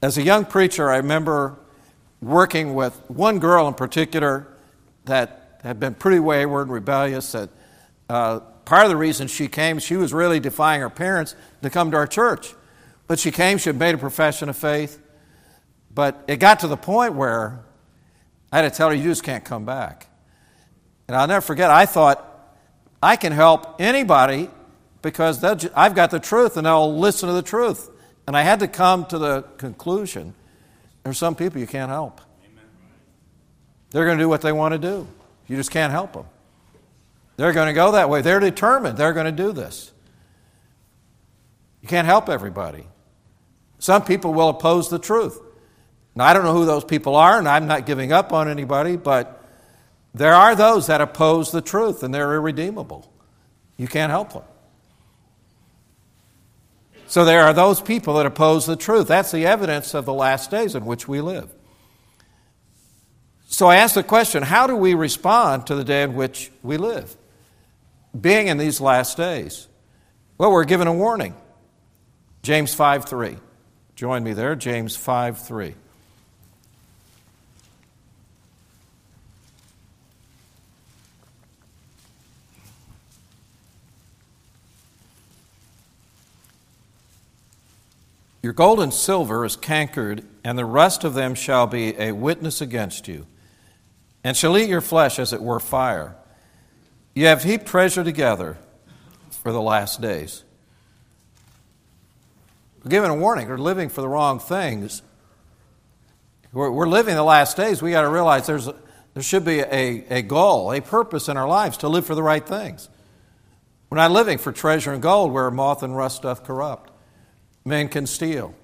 As 0.02 0.16
a 0.16 0.22
young 0.22 0.44
preacher, 0.44 0.90
I 0.90 0.96
remember 0.96 1.58
working 2.22 2.74
with 2.74 2.94
one 3.08 3.38
girl 3.38 3.66
in 3.68 3.74
particular 3.74 4.46
that 5.06 5.60
had 5.62 5.80
been 5.80 5.94
pretty 5.94 6.20
wayward 6.20 6.68
and 6.68 6.72
rebellious. 6.72 7.32
That 7.32 7.50
uh, 8.08 8.40
part 8.64 8.84
of 8.84 8.90
the 8.90 8.96
reason 8.96 9.28
she 9.28 9.48
came, 9.48 9.78
she 9.78 9.96
was 9.96 10.12
really 10.12 10.40
defying 10.40 10.80
her 10.80 10.90
parents 10.90 11.34
to 11.62 11.70
come 11.70 11.90
to 11.90 11.96
our 11.96 12.06
church. 12.06 12.54
But 13.10 13.18
she 13.18 13.32
came, 13.32 13.58
she 13.58 13.70
had 13.70 13.76
made 13.76 13.96
a 13.96 13.98
profession 13.98 14.48
of 14.48 14.56
faith. 14.56 15.02
But 15.92 16.22
it 16.28 16.36
got 16.36 16.60
to 16.60 16.68
the 16.68 16.76
point 16.76 17.14
where 17.14 17.58
I 18.52 18.58
had 18.58 18.70
to 18.70 18.76
tell 18.76 18.88
her, 18.88 18.94
you 18.94 19.02
just 19.02 19.24
can't 19.24 19.44
come 19.44 19.64
back. 19.64 20.06
And 21.08 21.16
I'll 21.16 21.26
never 21.26 21.40
forget, 21.40 21.72
I 21.72 21.86
thought, 21.86 22.24
I 23.02 23.16
can 23.16 23.32
help 23.32 23.80
anybody 23.80 24.48
because 25.02 25.42
I've 25.42 25.96
got 25.96 26.12
the 26.12 26.20
truth 26.20 26.56
and 26.56 26.64
they'll 26.64 26.96
listen 26.96 27.28
to 27.28 27.32
the 27.32 27.42
truth. 27.42 27.90
And 28.28 28.36
I 28.36 28.42
had 28.42 28.60
to 28.60 28.68
come 28.68 29.04
to 29.06 29.18
the 29.18 29.42
conclusion 29.56 30.32
there's 31.02 31.18
some 31.18 31.34
people 31.34 31.60
you 31.60 31.66
can't 31.66 31.90
help. 31.90 32.20
They're 33.90 34.04
going 34.04 34.18
to 34.18 34.22
do 34.22 34.28
what 34.28 34.40
they 34.40 34.52
want 34.52 34.70
to 34.74 34.78
do. 34.78 35.08
You 35.48 35.56
just 35.56 35.72
can't 35.72 35.90
help 35.90 36.12
them. 36.12 36.26
They're 37.36 37.54
going 37.54 37.66
to 37.66 37.72
go 37.72 37.90
that 37.90 38.08
way. 38.08 38.22
They're 38.22 38.38
determined. 38.38 38.96
They're 38.96 39.14
going 39.14 39.26
to 39.26 39.32
do 39.32 39.50
this. 39.50 39.90
You 41.82 41.88
can't 41.88 42.06
help 42.06 42.28
everybody. 42.28 42.86
Some 43.80 44.04
people 44.04 44.32
will 44.34 44.50
oppose 44.50 44.90
the 44.90 44.98
truth. 44.98 45.40
Now, 46.14 46.26
I 46.26 46.34
don't 46.34 46.44
know 46.44 46.52
who 46.52 46.66
those 46.66 46.84
people 46.84 47.16
are, 47.16 47.38
and 47.38 47.48
I'm 47.48 47.66
not 47.66 47.86
giving 47.86 48.12
up 48.12 48.32
on 48.32 48.48
anybody, 48.48 48.96
but 48.96 49.42
there 50.14 50.34
are 50.34 50.54
those 50.54 50.86
that 50.88 51.00
oppose 51.00 51.50
the 51.50 51.62
truth, 51.62 52.02
and 52.02 52.14
they're 52.14 52.34
irredeemable. 52.34 53.10
You 53.78 53.88
can't 53.88 54.10
help 54.10 54.34
them. 54.34 54.42
So 57.06 57.24
there 57.24 57.42
are 57.42 57.54
those 57.54 57.80
people 57.80 58.14
that 58.14 58.26
oppose 58.26 58.66
the 58.66 58.76
truth. 58.76 59.08
That's 59.08 59.32
the 59.32 59.46
evidence 59.46 59.94
of 59.94 60.04
the 60.04 60.12
last 60.12 60.50
days 60.50 60.74
in 60.74 60.84
which 60.84 61.08
we 61.08 61.22
live. 61.22 61.50
So 63.48 63.66
I 63.66 63.76
ask 63.76 63.94
the 63.94 64.02
question 64.02 64.42
how 64.42 64.66
do 64.66 64.76
we 64.76 64.94
respond 64.94 65.66
to 65.68 65.74
the 65.74 65.84
day 65.84 66.02
in 66.02 66.14
which 66.14 66.52
we 66.62 66.76
live? 66.76 67.16
Being 68.18 68.48
in 68.48 68.58
these 68.58 68.80
last 68.80 69.16
days. 69.16 69.66
Well, 70.38 70.52
we're 70.52 70.64
given 70.64 70.86
a 70.86 70.92
warning. 70.92 71.34
James 72.42 72.74
5 72.74 73.06
3. 73.06 73.38
Join 74.00 74.24
me 74.24 74.32
there, 74.32 74.56
James 74.56 74.96
5 74.96 75.38
3. 75.38 75.74
Your 88.42 88.54
gold 88.54 88.80
and 88.80 88.94
silver 88.94 89.44
is 89.44 89.54
cankered, 89.56 90.24
and 90.42 90.56
the 90.56 90.64
rust 90.64 91.04
of 91.04 91.12
them 91.12 91.34
shall 91.34 91.66
be 91.66 91.94
a 91.98 92.12
witness 92.12 92.62
against 92.62 93.06
you, 93.06 93.26
and 94.24 94.34
shall 94.34 94.56
eat 94.56 94.70
your 94.70 94.80
flesh 94.80 95.18
as 95.18 95.34
it 95.34 95.42
were 95.42 95.60
fire. 95.60 96.16
You 97.14 97.26
have 97.26 97.44
heaped 97.44 97.66
treasure 97.66 98.02
together 98.02 98.56
for 99.42 99.52
the 99.52 99.60
last 99.60 100.00
days. 100.00 100.44
We're 102.82 102.90
given 102.90 103.10
a 103.10 103.14
warning. 103.14 103.48
We're 103.48 103.58
living 103.58 103.88
for 103.88 104.00
the 104.00 104.08
wrong 104.08 104.38
things. 104.38 105.02
We're, 106.52 106.70
we're 106.70 106.88
living 106.88 107.14
the 107.14 107.22
last 107.22 107.56
days. 107.56 107.82
We 107.82 107.90
got 107.90 108.02
to 108.02 108.08
realize 108.08 108.46
there's 108.46 108.68
a, 108.68 108.74
there 109.14 109.22
should 109.22 109.44
be 109.44 109.60
a, 109.60 110.04
a 110.08 110.22
goal, 110.22 110.72
a 110.72 110.80
purpose 110.80 111.28
in 111.28 111.36
our 111.36 111.48
lives 111.48 111.78
to 111.78 111.88
live 111.88 112.06
for 112.06 112.14
the 112.14 112.22
right 112.22 112.46
things. 112.46 112.88
We're 113.90 113.98
not 113.98 114.12
living 114.12 114.38
for 114.38 114.52
treasure 114.52 114.92
and 114.92 115.02
gold 115.02 115.32
where 115.32 115.50
moth 115.50 115.82
and 115.82 115.96
rust 115.96 116.22
doth 116.22 116.44
corrupt. 116.44 116.90
Men 117.64 117.88
can 117.88 118.06
steal. 118.06 118.54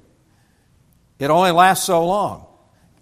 It 1.19 1.31
only 1.31 1.51
lasts 1.51 1.85
so 1.85 2.07
long. 2.07 2.47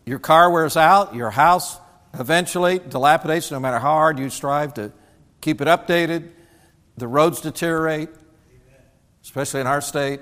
Your 0.07 0.19
car 0.19 0.51
wears 0.51 0.77
out, 0.77 1.15
your 1.15 1.31
house 1.31 1.79
eventually 2.19 2.79
dilapidates 2.79 3.51
no 3.51 3.61
matter 3.61 3.79
how 3.79 3.93
hard 3.93 4.19
you 4.19 4.31
strive 4.31 4.75
to 4.75 4.93
keep 5.41 5.61
it 5.61 5.69
updated. 5.69 6.31
The 6.97 7.09
roads 7.09 7.41
deteriorate, 7.41 8.09
especially 9.23 9.61
in 9.61 9.67
our 9.67 9.81
state. 9.81 10.21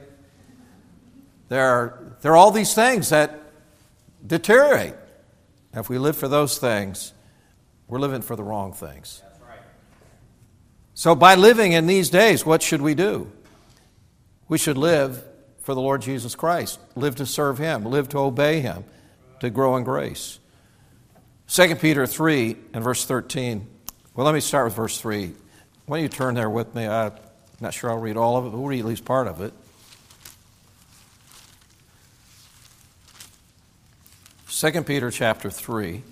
There 1.52 1.68
are, 1.68 2.16
there 2.22 2.32
are 2.32 2.36
all 2.36 2.50
these 2.50 2.72
things 2.72 3.10
that 3.10 3.38
deteriorate. 4.26 4.94
if 5.74 5.90
we 5.90 5.98
live 5.98 6.16
for 6.16 6.26
those 6.26 6.56
things, 6.56 7.12
we're 7.88 7.98
living 7.98 8.22
for 8.22 8.36
the 8.36 8.42
wrong 8.42 8.72
things. 8.72 9.20
So, 10.94 11.14
by 11.14 11.34
living 11.34 11.72
in 11.72 11.86
these 11.86 12.08
days, 12.08 12.46
what 12.46 12.62
should 12.62 12.80
we 12.80 12.94
do? 12.94 13.30
We 14.48 14.56
should 14.56 14.78
live 14.78 15.22
for 15.60 15.74
the 15.74 15.80
Lord 15.82 16.00
Jesus 16.00 16.34
Christ, 16.34 16.80
live 16.96 17.16
to 17.16 17.26
serve 17.26 17.58
Him, 17.58 17.84
live 17.84 18.08
to 18.08 18.18
obey 18.20 18.60
Him, 18.60 18.84
to 19.40 19.50
grow 19.50 19.76
in 19.76 19.84
grace. 19.84 20.38
2 21.48 21.76
Peter 21.76 22.06
3 22.06 22.56
and 22.72 22.82
verse 22.82 23.04
13. 23.04 23.66
Well, 24.14 24.24
let 24.24 24.32
me 24.32 24.40
start 24.40 24.68
with 24.68 24.76
verse 24.76 24.98
3. 24.98 25.34
Why 25.84 25.98
don't 25.98 26.02
you 26.02 26.08
turn 26.08 26.34
there 26.34 26.48
with 26.48 26.74
me? 26.74 26.86
I'm 26.86 27.12
not 27.60 27.74
sure 27.74 27.90
I'll 27.90 27.98
read 27.98 28.16
all 28.16 28.38
of 28.38 28.46
it, 28.46 28.52
but 28.52 28.56
we'll 28.56 28.68
read 28.68 28.80
at 28.80 28.86
least 28.86 29.04
part 29.04 29.28
of 29.28 29.42
it. 29.42 29.52
2 34.62 34.84
Peter 34.84 35.10
chapter 35.10 35.50
3. 35.50 36.04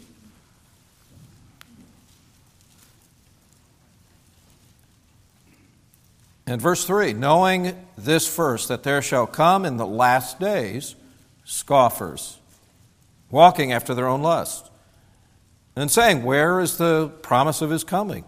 And 6.48 6.60
verse 6.60 6.84
3 6.84 7.12
Knowing 7.12 7.86
this 7.96 8.26
first, 8.26 8.66
that 8.66 8.82
there 8.82 9.02
shall 9.02 9.28
come 9.28 9.64
in 9.64 9.76
the 9.76 9.86
last 9.86 10.40
days 10.40 10.96
scoffers, 11.44 12.38
walking 13.30 13.70
after 13.70 13.94
their 13.94 14.08
own 14.08 14.20
lust, 14.20 14.68
and 15.76 15.88
saying, 15.88 16.24
Where 16.24 16.58
is 16.58 16.76
the 16.76 17.06
promise 17.22 17.62
of 17.62 17.70
his 17.70 17.84
coming? 17.84 18.24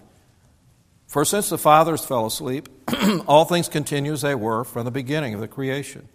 For 1.08 1.24
since 1.24 1.48
the 1.48 1.58
fathers 1.58 2.04
fell 2.04 2.26
asleep, 2.26 2.68
all 3.26 3.44
things 3.44 3.68
continue 3.68 4.12
as 4.12 4.22
they 4.22 4.36
were 4.36 4.62
from 4.62 4.84
the 4.84 4.92
beginning 4.92 5.34
of 5.34 5.40
the 5.40 5.48
creation. 5.48 6.08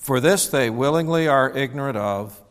For 0.00 0.18
this 0.18 0.48
they 0.48 0.70
willingly 0.70 1.28
are 1.28 1.56
ignorant 1.56 1.96
of, 1.96 2.42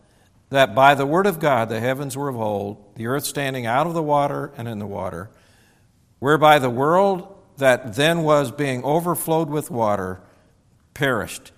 that 0.50 0.76
by 0.76 0.96
the 0.96 1.06
word 1.06 1.28
of 1.28 1.40
God 1.40 1.70
the 1.70 1.80
heavens 1.80 2.16
were 2.16 2.30
of 2.30 2.40
old, 2.40 2.96
the 2.96 3.08
earth 3.08 3.26
standing 3.26 3.66
out 3.66 3.88
of 3.88 3.94
the 3.94 4.04
water 4.04 4.52
and 4.58 4.68
in 4.68 4.80
the 4.80 4.86
water, 4.86 5.30
whereby 6.20 6.60
the 6.60 6.70
world 6.70 7.28
that 7.58 7.96
then 7.96 8.24
was 8.24 8.52
being 8.52 8.84
overflowed 8.84 9.50
with 9.50 9.72
water 9.72 10.22
perished. 10.94 11.52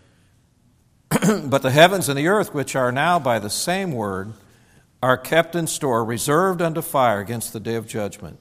but 1.10 1.62
the 1.62 1.72
heavens 1.72 2.10
and 2.10 2.18
the 2.18 2.28
earth, 2.28 2.54
which 2.54 2.76
are 2.76 2.92
now 2.92 3.18
by 3.20 3.40
the 3.40 3.50
same 3.50 3.92
word, 3.92 4.34
are 5.02 5.18
kept 5.18 5.56
in 5.56 5.68
store, 5.68 6.04
reserved 6.04 6.62
unto 6.62 6.82
fire 6.82 7.20
against 7.20 7.54
the 7.54 7.60
day 7.60 7.76
of 7.76 7.88
judgment 7.88 8.40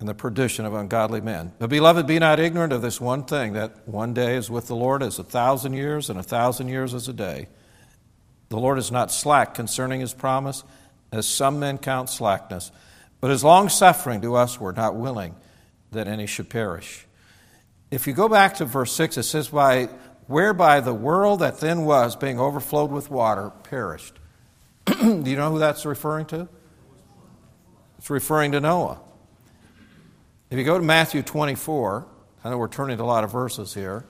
and 0.00 0.08
the 0.08 0.14
perdition 0.14 0.64
of 0.64 0.74
ungodly 0.74 1.20
men. 1.20 1.52
But, 1.58 1.70
beloved, 1.70 2.06
be 2.06 2.18
not 2.18 2.40
ignorant 2.40 2.72
of 2.72 2.82
this 2.82 3.00
one 3.00 3.24
thing 3.24 3.52
that 3.52 3.86
one 3.86 4.12
day 4.12 4.34
is 4.34 4.50
with 4.50 4.66
the 4.66 4.74
Lord 4.74 5.02
as 5.02 5.18
a 5.18 5.24
thousand 5.24 5.74
years, 5.74 6.10
and 6.10 6.18
a 6.18 6.22
thousand 6.22 6.68
years 6.68 6.94
as 6.94 7.06
a 7.06 7.12
day. 7.12 7.46
The 8.48 8.58
Lord 8.58 8.78
is 8.78 8.90
not 8.90 9.12
slack 9.12 9.54
concerning 9.54 10.00
his 10.00 10.14
promise, 10.14 10.64
as 11.12 11.28
some 11.28 11.60
men 11.60 11.78
count 11.78 12.08
slackness 12.08 12.72
but 13.20 13.30
as 13.30 13.44
long 13.44 13.68
suffering 13.68 14.22
to 14.22 14.34
us, 14.34 14.58
we're 14.58 14.72
not 14.72 14.96
willing 14.96 15.36
that 15.92 16.08
any 16.08 16.26
should 16.26 16.48
perish. 16.48 17.06
If 17.90 18.06
you 18.06 18.12
go 18.12 18.28
back 18.28 18.56
to 18.56 18.64
verse 18.64 18.92
6, 18.92 19.18
it 19.18 19.24
says, 19.24 19.48
By 19.48 19.86
whereby 20.26 20.80
the 20.80 20.94
world 20.94 21.40
that 21.40 21.60
then 21.60 21.84
was, 21.84 22.16
being 22.16 22.40
overflowed 22.40 22.90
with 22.90 23.10
water, 23.10 23.50
perished. 23.64 24.14
Do 24.86 25.22
you 25.26 25.36
know 25.36 25.50
who 25.50 25.58
that's 25.58 25.84
referring 25.84 26.26
to? 26.26 26.48
It's 27.98 28.08
referring 28.08 28.52
to 28.52 28.60
Noah. 28.60 29.00
If 30.50 30.58
you 30.58 30.64
go 30.64 30.76
to 30.76 30.84
Matthew 30.84 31.22
24, 31.22 32.06
I 32.42 32.50
know 32.50 32.58
we're 32.58 32.66
turning 32.66 32.96
to 32.98 33.04
a 33.04 33.06
lot 33.06 33.22
of 33.22 33.30
verses 33.30 33.72
here, 33.72 34.04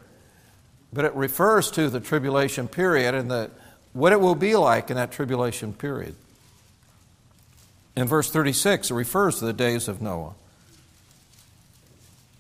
but 0.91 1.05
it 1.05 1.15
refers 1.15 1.71
to 1.73 1.91
the 1.91 2.01
tribulation 2.01 2.67
period 2.67 3.15
and 3.15 3.31
the, 3.31 3.51
what 3.93 4.13
it 4.13 4.21
will 4.21 4.35
be 4.35 4.57
like 4.57 4.89
in 4.89 4.97
that 4.97 5.13
tribulation 5.13 5.75
period. 5.75 6.15
In 7.95 8.07
verse 8.07 8.31
36, 8.31 8.91
it 8.91 8.95
refers 8.95 9.39
to 9.41 9.45
the 9.45 9.53
days 9.53 9.87
of 9.87 10.01
Noah. 10.01 10.33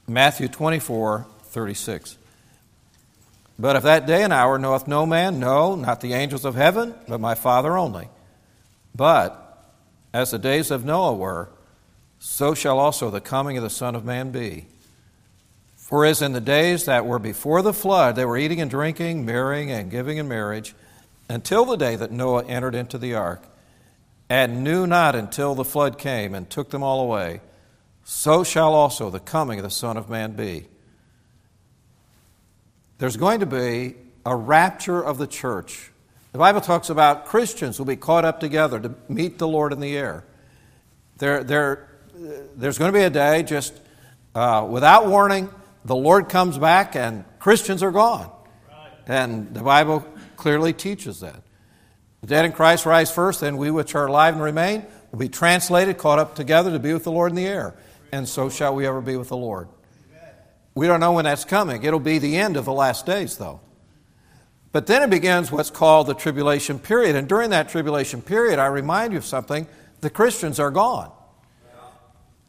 Matthew 0.08 0.48
24, 0.48 1.26
36. 1.44 2.16
But 3.58 3.76
of 3.76 3.82
that 3.82 4.06
day 4.06 4.22
and 4.22 4.32
hour 4.32 4.58
knoweth 4.58 4.88
no 4.88 5.04
man, 5.04 5.38
no, 5.38 5.74
not 5.74 6.00
the 6.00 6.14
angels 6.14 6.46
of 6.46 6.54
heaven, 6.54 6.94
but 7.06 7.20
my 7.20 7.34
Father 7.34 7.76
only. 7.76 8.08
But 8.94 9.62
as 10.14 10.30
the 10.30 10.38
days 10.38 10.70
of 10.70 10.86
Noah 10.86 11.12
were, 11.12 11.50
so 12.20 12.54
shall 12.54 12.78
also 12.78 13.10
the 13.10 13.20
coming 13.20 13.56
of 13.56 13.64
the 13.64 13.70
Son 13.70 13.96
of 13.96 14.04
Man 14.04 14.30
be. 14.30 14.66
For 15.74 16.04
as 16.04 16.22
in 16.22 16.32
the 16.32 16.40
days 16.40 16.84
that 16.84 17.06
were 17.06 17.18
before 17.18 17.62
the 17.62 17.72
flood, 17.72 18.14
they 18.14 18.24
were 18.24 18.36
eating 18.36 18.60
and 18.60 18.70
drinking, 18.70 19.24
marrying 19.24 19.72
and 19.72 19.90
giving 19.90 20.18
in 20.18 20.28
marriage, 20.28 20.74
until 21.28 21.64
the 21.64 21.76
day 21.76 21.96
that 21.96 22.12
Noah 22.12 22.44
entered 22.44 22.74
into 22.74 22.98
the 22.98 23.14
ark 23.14 23.42
and 24.28 24.62
knew 24.62 24.86
not 24.86 25.16
until 25.16 25.54
the 25.54 25.64
flood 25.64 25.98
came 25.98 26.34
and 26.34 26.48
took 26.48 26.70
them 26.70 26.82
all 26.82 27.00
away, 27.00 27.40
so 28.04 28.44
shall 28.44 28.74
also 28.74 29.10
the 29.10 29.18
coming 29.18 29.58
of 29.58 29.64
the 29.64 29.70
Son 29.70 29.96
of 29.96 30.08
Man 30.08 30.32
be. 30.32 30.66
There's 32.98 33.16
going 33.16 33.40
to 33.40 33.46
be 33.46 33.96
a 34.26 34.36
rapture 34.36 35.02
of 35.02 35.16
the 35.16 35.26
church. 35.26 35.90
The 36.32 36.38
Bible 36.38 36.60
talks 36.60 36.90
about 36.90 37.24
Christians 37.26 37.78
will 37.78 37.86
be 37.86 37.96
caught 37.96 38.24
up 38.26 38.38
together 38.38 38.78
to 38.78 38.94
meet 39.08 39.38
the 39.38 39.48
Lord 39.48 39.72
in 39.72 39.80
the 39.80 39.96
air. 39.96 40.24
There, 41.16 41.42
there, 41.42 41.88
there's 42.56 42.78
going 42.78 42.92
to 42.92 42.98
be 42.98 43.04
a 43.04 43.10
day 43.10 43.42
just 43.42 43.74
uh, 44.34 44.66
without 44.68 45.06
warning, 45.06 45.48
the 45.84 45.96
Lord 45.96 46.28
comes 46.28 46.58
back 46.58 46.94
and 46.94 47.24
Christians 47.38 47.82
are 47.82 47.90
gone. 47.90 48.30
And 49.06 49.52
the 49.54 49.62
Bible 49.62 50.06
clearly 50.36 50.72
teaches 50.72 51.20
that. 51.20 51.42
The 52.20 52.26
dead 52.26 52.44
in 52.44 52.52
Christ 52.52 52.86
rise 52.86 53.10
first, 53.10 53.40
then 53.40 53.56
we 53.56 53.70
which 53.70 53.94
are 53.94 54.06
alive 54.06 54.34
and 54.34 54.42
remain 54.42 54.84
will 55.10 55.18
be 55.18 55.28
translated, 55.28 55.98
caught 55.98 56.18
up 56.18 56.34
together 56.34 56.70
to 56.70 56.78
be 56.78 56.92
with 56.92 57.04
the 57.04 57.10
Lord 57.10 57.32
in 57.32 57.36
the 57.36 57.46
air. 57.46 57.74
And 58.12 58.28
so 58.28 58.50
shall 58.50 58.74
we 58.74 58.86
ever 58.86 59.00
be 59.00 59.16
with 59.16 59.28
the 59.28 59.36
Lord. 59.36 59.68
We 60.74 60.86
don't 60.86 61.00
know 61.00 61.12
when 61.12 61.24
that's 61.24 61.44
coming. 61.44 61.82
It'll 61.82 61.98
be 61.98 62.18
the 62.18 62.36
end 62.36 62.56
of 62.56 62.64
the 62.64 62.72
last 62.72 63.06
days, 63.06 63.36
though. 63.36 63.60
But 64.72 64.86
then 64.86 65.02
it 65.02 65.10
begins 65.10 65.50
what's 65.50 65.70
called 65.70 66.06
the 66.06 66.14
tribulation 66.14 66.78
period. 66.78 67.16
And 67.16 67.28
during 67.28 67.50
that 67.50 67.68
tribulation 67.68 68.22
period, 68.22 68.60
I 68.60 68.66
remind 68.66 69.12
you 69.12 69.18
of 69.18 69.24
something 69.24 69.66
the 70.00 70.10
Christians 70.10 70.60
are 70.60 70.70
gone. 70.70 71.10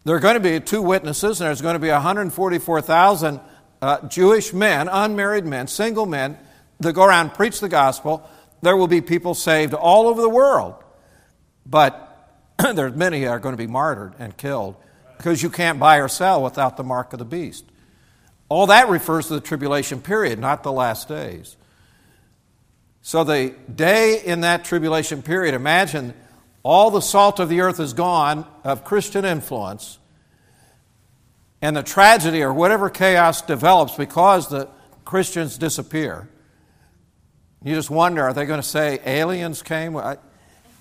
There 0.03 0.15
are 0.15 0.19
going 0.19 0.33
to 0.35 0.39
be 0.39 0.59
two 0.59 0.81
witnesses, 0.81 1.41
and 1.41 1.47
there's 1.47 1.61
going 1.61 1.75
to 1.75 1.79
be 1.79 1.89
144,000 1.89 3.39
uh, 3.81 4.07
Jewish 4.07 4.53
men, 4.53 4.87
unmarried 4.87 5.45
men, 5.45 5.67
single 5.67 6.05
men, 6.05 6.37
that 6.79 6.93
go 6.93 7.03
around 7.03 7.27
and 7.27 7.35
preach 7.35 7.59
the 7.59 7.69
gospel 7.69 8.27
there 8.61 8.77
will 8.77 8.87
be 8.87 9.01
people 9.01 9.33
saved 9.33 9.73
all 9.73 10.07
over 10.07 10.21
the 10.21 10.29
world. 10.29 10.75
But 11.65 12.29
there's 12.75 12.95
many 12.95 13.21
that 13.21 13.29
are 13.29 13.39
going 13.39 13.53
to 13.53 13.57
be 13.57 13.67
martyred 13.67 14.13
and 14.19 14.35
killed 14.37 14.75
because 15.17 15.43
you 15.43 15.49
can't 15.49 15.79
buy 15.79 15.97
or 15.97 16.07
sell 16.07 16.41
without 16.43 16.77
the 16.77 16.83
mark 16.83 17.13
of 17.13 17.19
the 17.19 17.25
beast. 17.25 17.65
All 18.49 18.67
that 18.67 18.89
refers 18.89 19.27
to 19.27 19.33
the 19.35 19.41
tribulation 19.41 20.01
period, 20.01 20.39
not 20.39 20.63
the 20.63 20.71
last 20.71 21.07
days. 21.07 21.55
So, 23.03 23.23
the 23.23 23.55
day 23.73 24.21
in 24.23 24.41
that 24.41 24.63
tribulation 24.63 25.23
period, 25.23 25.55
imagine 25.55 26.13
all 26.63 26.91
the 26.91 27.01
salt 27.01 27.39
of 27.39 27.49
the 27.49 27.61
earth 27.61 27.79
is 27.79 27.93
gone 27.93 28.45
of 28.63 28.83
Christian 28.83 29.25
influence, 29.25 29.97
and 31.61 31.75
the 31.75 31.83
tragedy 31.83 32.41
or 32.41 32.53
whatever 32.53 32.89
chaos 32.89 33.41
develops 33.41 33.95
because 33.95 34.49
the 34.49 34.67
Christians 35.05 35.57
disappear. 35.57 36.27
You 37.63 37.75
just 37.75 37.89
wonder, 37.89 38.23
are 38.23 38.33
they 38.33 38.45
going 38.45 38.61
to 38.61 38.67
say 38.67 38.99
aliens 39.05 39.61
came? 39.61 39.95
I, 39.95 40.17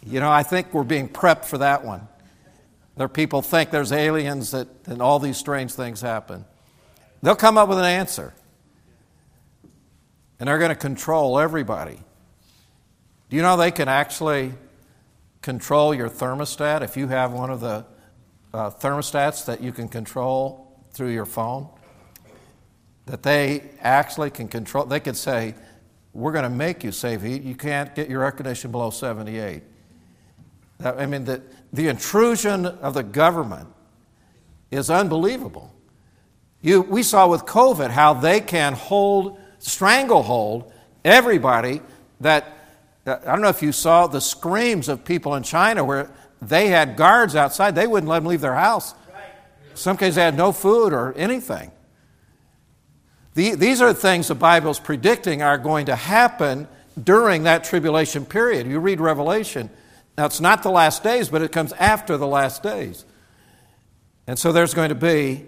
you 0.05 0.21
know, 0.21 0.31
I 0.31 0.43
think 0.43 0.73
we're 0.73 0.85
being 0.85 1.09
prepped 1.09 1.45
for 1.45 1.59
that 1.59 1.85
one. 1.85 2.09
There 2.97 3.09
people 3.09 3.43
think 3.43 3.71
there's 3.71 3.93
aliens 3.93 4.51
that, 4.51 4.69
and 4.87 5.01
all 5.01 5.19
these 5.19 5.37
strange 5.37 5.73
things 5.73 6.01
happen. 6.01 6.45
They'll 7.23 7.37
come 7.37 7.59
up 7.59 7.69
with 7.69 7.79
an 7.79 7.85
answer. 7.85 8.33
and 10.41 10.49
they're 10.49 10.59
going 10.59 10.71
to 10.71 10.75
control 10.75 11.39
everybody. 11.39 11.99
Do 13.29 13.37
you 13.37 13.43
know 13.43 13.57
they 13.57 13.71
can 13.71 13.89
actually 13.89 14.55
control 15.43 15.95
your 15.95 16.09
thermostat 16.09 16.83
if 16.83 16.97
you 16.97 17.09
have 17.09 17.33
one 17.33 17.51
of 17.51 17.61
the 17.61 17.85
uh, 18.53 18.71
thermostats 18.71 19.45
that 19.47 19.61
you 19.61 19.73
can 19.73 19.89
control 19.89 20.77
through 20.93 21.11
your 21.11 21.27
phone? 21.27 21.69
That 23.07 23.23
they 23.23 23.71
actually 23.81 24.31
can 24.31 24.49
control, 24.49 24.85
they 24.85 25.01
could 25.01 25.17
say, 25.17 25.55
We're 26.13 26.33
going 26.33 26.45
to 26.45 26.51
make 26.51 26.85
you 26.85 26.93
save 26.93 27.23
heat. 27.23 27.43
You 27.43 27.55
can't 27.55 27.95
get 27.95 28.09
your 28.09 28.23
air 28.23 28.33
conditioning 28.33 28.73
below 28.73 28.91
78. 28.91 29.63
I 30.85 31.07
mean, 31.07 31.25
the, 31.25 31.43
the 31.73 31.89
intrusion 31.89 32.67
of 32.67 32.95
the 32.95 33.03
government 33.03 33.69
is 34.71 34.89
unbelievable. 34.89 35.75
You, 36.63 36.83
we 36.83 37.03
saw 37.03 37.27
with 37.29 37.43
COVID 37.43 37.91
how 37.91 38.15
they 38.15 38.41
can 38.41 38.75
hold, 38.75 39.39
stranglehold 39.59 40.73
everybody 41.05 41.81
that, 42.21 42.60
I 43.07 43.17
don't 43.25 43.41
know 43.41 43.49
if 43.49 43.63
you 43.63 43.73
saw 43.73 44.07
the 44.07 44.21
screams 44.21 44.89
of 44.89 45.05
people 45.05 45.35
in 45.35 45.43
China 45.43 45.85
where 45.85 46.11
they 46.43 46.69
had 46.69 46.97
guards 46.97 47.35
outside. 47.35 47.75
They 47.75 47.87
wouldn't 47.87 48.09
let 48.09 48.21
them 48.21 48.27
leave 48.27 48.41
their 48.41 48.55
house. 48.55 48.95
Some 49.75 49.97
cases, 49.97 50.17
they 50.17 50.23
had 50.23 50.37
no 50.37 50.53
food 50.53 50.93
or 50.93 51.15
anything. 51.15 51.71
The, 53.35 53.55
these 53.55 53.81
are 53.81 53.95
things 53.95 54.29
the 54.29 54.35
Bible 54.35 54.71
is 54.71 54.79
predicting 54.81 55.43
are 55.43 55.57
going 55.57 55.87
to 55.87 55.97
happen 55.97 56.69
during 57.03 57.45
that 57.45 57.65
tribulation 57.65 58.27
period. 58.27 58.67
You 58.67 58.81
read 58.81 59.01
Revelation. 59.01 59.71
Now, 60.19 60.27
it's 60.27 60.41
not 60.41 60.63
the 60.63 60.71
last 60.71 61.03
days, 61.03 61.29
but 61.29 61.41
it 61.41 61.53
comes 61.53 61.73
after 61.75 62.17
the 62.17 62.27
last 62.27 62.63
days. 62.63 63.05
And 64.27 64.39
so 64.39 64.53
there's 64.53 64.75
going 64.75 64.91
to 64.91 64.95
be 64.95 65.47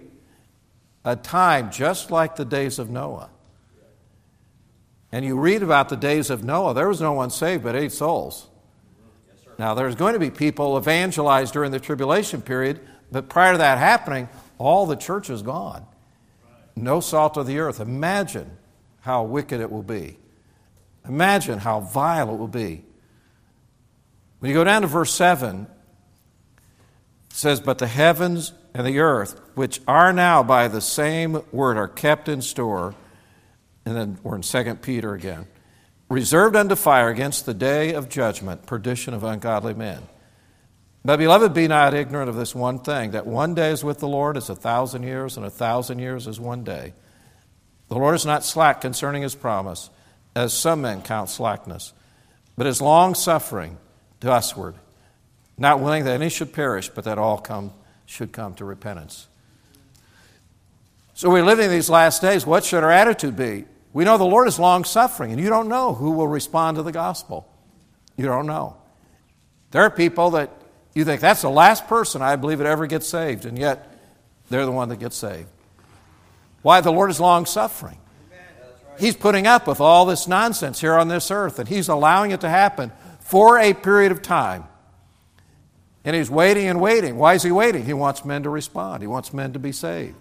a 1.05 1.15
time 1.15 1.69
just 1.69 2.09
like 2.09 2.35
the 2.35 2.45
days 2.45 2.79
of 2.79 2.89
Noah. 2.89 3.29
And 5.13 5.23
you 5.23 5.37
read 5.37 5.61
about 5.61 5.89
the 5.89 5.95
days 5.95 6.31
of 6.31 6.43
Noah, 6.43 6.73
there 6.73 6.87
was 6.87 6.99
no 6.99 7.13
one 7.13 7.29
saved 7.29 7.61
but 7.61 7.75
eight 7.75 7.91
souls. 7.91 8.47
now, 9.59 9.75
there's 9.75 9.93
going 9.93 10.13
to 10.13 10.19
be 10.19 10.31
people 10.31 10.75
evangelized 10.75 11.53
during 11.53 11.69
the 11.69 11.79
tribulation 11.79 12.41
period, 12.41 12.79
but 13.11 13.29
prior 13.29 13.51
to 13.51 13.59
that 13.59 13.77
happening, 13.77 14.27
all 14.57 14.87
the 14.87 14.95
church 14.95 15.29
is 15.29 15.43
gone. 15.43 15.85
No 16.75 16.99
salt 16.99 17.37
of 17.37 17.45
the 17.45 17.59
earth. 17.59 17.79
Imagine 17.79 18.57
how 19.01 19.21
wicked 19.21 19.61
it 19.61 19.71
will 19.71 19.83
be. 19.83 20.17
Imagine 21.07 21.59
how 21.59 21.81
vile 21.81 22.33
it 22.33 22.37
will 22.39 22.47
be. 22.47 22.83
When 24.39 24.49
you 24.49 24.55
go 24.55 24.63
down 24.63 24.81
to 24.81 24.87
verse 24.87 25.13
7, 25.13 25.67
it 27.29 27.35
says, 27.35 27.59
But 27.59 27.77
the 27.77 27.85
heavens 27.85 28.53
and 28.73 28.87
the 28.87 28.97
earth, 28.97 29.39
which 29.53 29.79
are 29.87 30.11
now 30.11 30.41
by 30.41 30.67
the 30.67 30.81
same 30.81 31.43
word, 31.51 31.77
are 31.77 31.87
kept 31.87 32.27
in 32.27 32.41
store. 32.41 32.95
And 33.85 33.95
then 33.95 34.17
we're 34.23 34.35
in 34.35 34.41
2 34.41 34.75
Peter 34.75 35.13
again. 35.13 35.47
Reserved 36.09 36.55
unto 36.55 36.75
fire 36.75 37.09
against 37.09 37.45
the 37.45 37.53
day 37.53 37.93
of 37.93 38.09
judgment, 38.09 38.65
perdition 38.65 39.13
of 39.13 39.23
ungodly 39.23 39.73
men. 39.73 40.03
But, 41.05 41.17
beloved, 41.17 41.53
be 41.53 41.67
not 41.67 41.93
ignorant 41.93 42.29
of 42.29 42.35
this 42.35 42.55
one 42.55 42.79
thing 42.79 43.11
that 43.11 43.27
one 43.27 43.55
day 43.55 43.71
is 43.71 43.83
with 43.83 43.99
the 43.99 44.07
Lord 44.07 44.37
as 44.37 44.49
a 44.49 44.55
thousand 44.55 45.03
years, 45.03 45.35
and 45.35 45.45
a 45.45 45.49
thousand 45.49 45.99
years 45.99 46.27
is 46.27 46.39
one 46.39 46.63
day. 46.63 46.93
The 47.89 47.95
Lord 47.95 48.15
is 48.15 48.25
not 48.25 48.45
slack 48.45 48.79
concerning 48.79 49.21
his 49.21 49.35
promise, 49.35 49.89
as 50.35 50.53
some 50.53 50.81
men 50.81 51.01
count 51.01 51.29
slackness, 51.29 51.93
but 52.57 52.67
is 52.67 52.81
long 52.81 53.15
suffering 53.15 53.77
to 54.21 54.27
usward, 54.27 54.75
not 55.57 55.81
willing 55.81 56.05
that 56.05 56.13
any 56.13 56.29
should 56.29 56.53
perish, 56.53 56.89
but 56.89 57.03
that 57.03 57.17
all 57.17 57.37
come 57.37 57.73
should 58.05 58.31
come 58.31 58.53
to 58.55 58.65
repentance. 58.65 59.27
So 61.13 61.29
we're 61.29 61.45
living 61.45 61.69
these 61.69 61.89
last 61.89 62.21
days. 62.21 62.45
What 62.45 62.63
should 62.63 62.83
our 62.83 62.91
attitude 62.91 63.35
be? 63.35 63.65
We 63.93 64.03
know 64.03 64.17
the 64.17 64.25
Lord 64.25 64.47
is 64.47 64.57
long 64.59 64.83
suffering, 64.83 65.31
and 65.31 65.39
you 65.39 65.49
don't 65.49 65.69
know 65.69 65.93
who 65.93 66.11
will 66.11 66.27
respond 66.27 66.77
to 66.77 66.83
the 66.83 66.91
gospel. 66.91 67.47
You 68.17 68.25
don't 68.25 68.47
know. 68.47 68.75
There 69.71 69.83
are 69.83 69.91
people 69.91 70.31
that 70.31 70.51
you 70.95 71.05
think 71.05 71.21
that's 71.21 71.43
the 71.43 71.49
last 71.49 71.87
person 71.87 72.21
I 72.21 72.35
believe 72.35 72.59
it 72.59 72.67
ever 72.67 72.87
gets 72.87 73.07
saved, 73.07 73.45
and 73.45 73.57
yet 73.57 73.97
they're 74.49 74.65
the 74.65 74.71
one 74.71 74.89
that 74.89 74.99
gets 74.99 75.15
saved. 75.15 75.47
Why? 76.63 76.81
The 76.81 76.91
Lord 76.91 77.11
is 77.11 77.19
long 77.19 77.45
suffering. 77.45 77.97
He's 78.99 79.15
putting 79.15 79.47
up 79.47 79.67
with 79.67 79.81
all 79.81 80.05
this 80.05 80.27
nonsense 80.27 80.81
here 80.81 80.93
on 80.93 81.07
this 81.07 81.31
earth, 81.31 81.59
and 81.59 81.67
He's 81.67 81.87
allowing 81.87 82.31
it 82.31 82.41
to 82.41 82.49
happen 82.49 82.91
for 83.19 83.57
a 83.59 83.73
period 83.73 84.11
of 84.11 84.21
time. 84.21 84.65
And 86.05 86.15
he's 86.15 86.29
waiting 86.29 86.67
and 86.67 86.81
waiting. 86.81 87.17
Why 87.17 87.33
is 87.33 87.43
he 87.43 87.51
waiting? 87.51 87.85
He 87.85 87.93
wants 87.93 88.25
men 88.25 88.43
to 88.43 88.49
respond, 88.49 89.01
he 89.01 89.07
wants 89.07 89.33
men 89.33 89.53
to 89.53 89.59
be 89.59 89.71
saved. 89.71 90.15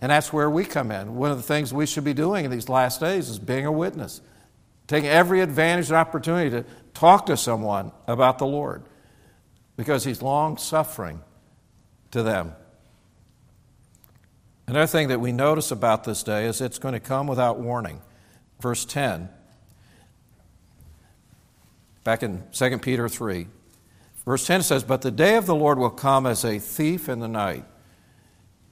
And 0.00 0.10
that's 0.10 0.32
where 0.32 0.50
we 0.50 0.64
come 0.64 0.90
in. 0.90 1.16
One 1.16 1.30
of 1.30 1.36
the 1.36 1.42
things 1.42 1.72
we 1.72 1.86
should 1.86 2.04
be 2.04 2.14
doing 2.14 2.44
in 2.44 2.50
these 2.50 2.68
last 2.68 3.00
days 3.00 3.28
is 3.28 3.38
being 3.38 3.64
a 3.64 3.72
witness, 3.72 4.20
taking 4.86 5.08
every 5.08 5.40
advantage 5.40 5.88
and 5.88 5.96
opportunity 5.96 6.50
to 6.50 6.64
talk 6.92 7.26
to 7.26 7.36
someone 7.36 7.92
about 8.06 8.38
the 8.38 8.46
Lord 8.46 8.82
because 9.76 10.04
he's 10.04 10.22
long 10.22 10.56
suffering 10.56 11.22
to 12.10 12.22
them. 12.22 12.54
Another 14.66 14.86
thing 14.86 15.08
that 15.08 15.20
we 15.20 15.32
notice 15.32 15.70
about 15.70 16.04
this 16.04 16.22
day 16.22 16.46
is 16.46 16.60
it's 16.60 16.78
going 16.78 16.94
to 16.94 17.00
come 17.00 17.26
without 17.26 17.58
warning. 17.58 18.02
Verse 18.60 18.84
10, 18.84 19.28
back 22.02 22.22
in 22.22 22.42
2 22.52 22.78
Peter 22.78 23.08
3. 23.08 23.46
Verse 24.24 24.46
10 24.46 24.62
says, 24.62 24.82
But 24.82 25.02
the 25.02 25.10
day 25.10 25.36
of 25.36 25.46
the 25.46 25.54
Lord 25.54 25.78
will 25.78 25.90
come 25.90 26.26
as 26.26 26.44
a 26.44 26.58
thief 26.58 27.08
in 27.08 27.20
the 27.20 27.28
night, 27.28 27.64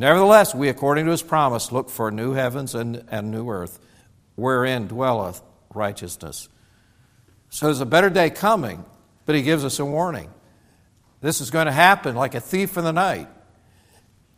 Nevertheless, 0.00 0.54
we, 0.54 0.70
according 0.70 1.04
to 1.04 1.10
his 1.10 1.20
promise, 1.20 1.72
look 1.72 1.90
for 1.90 2.10
new 2.10 2.32
heavens 2.32 2.74
and, 2.74 3.04
and 3.10 3.30
new 3.30 3.50
earth, 3.50 3.78
wherein 4.34 4.86
dwelleth 4.86 5.42
righteousness. 5.74 6.48
So 7.50 7.66
there's 7.66 7.82
a 7.82 7.86
better 7.86 8.08
day 8.08 8.30
coming, 8.30 8.86
but 9.26 9.34
he 9.34 9.42
gives 9.42 9.62
us 9.62 9.78
a 9.78 9.84
warning. 9.84 10.30
This 11.20 11.42
is 11.42 11.50
going 11.50 11.66
to 11.66 11.72
happen 11.72 12.16
like 12.16 12.34
a 12.34 12.40
thief 12.40 12.78
in 12.78 12.84
the 12.84 12.94
night. 12.94 13.28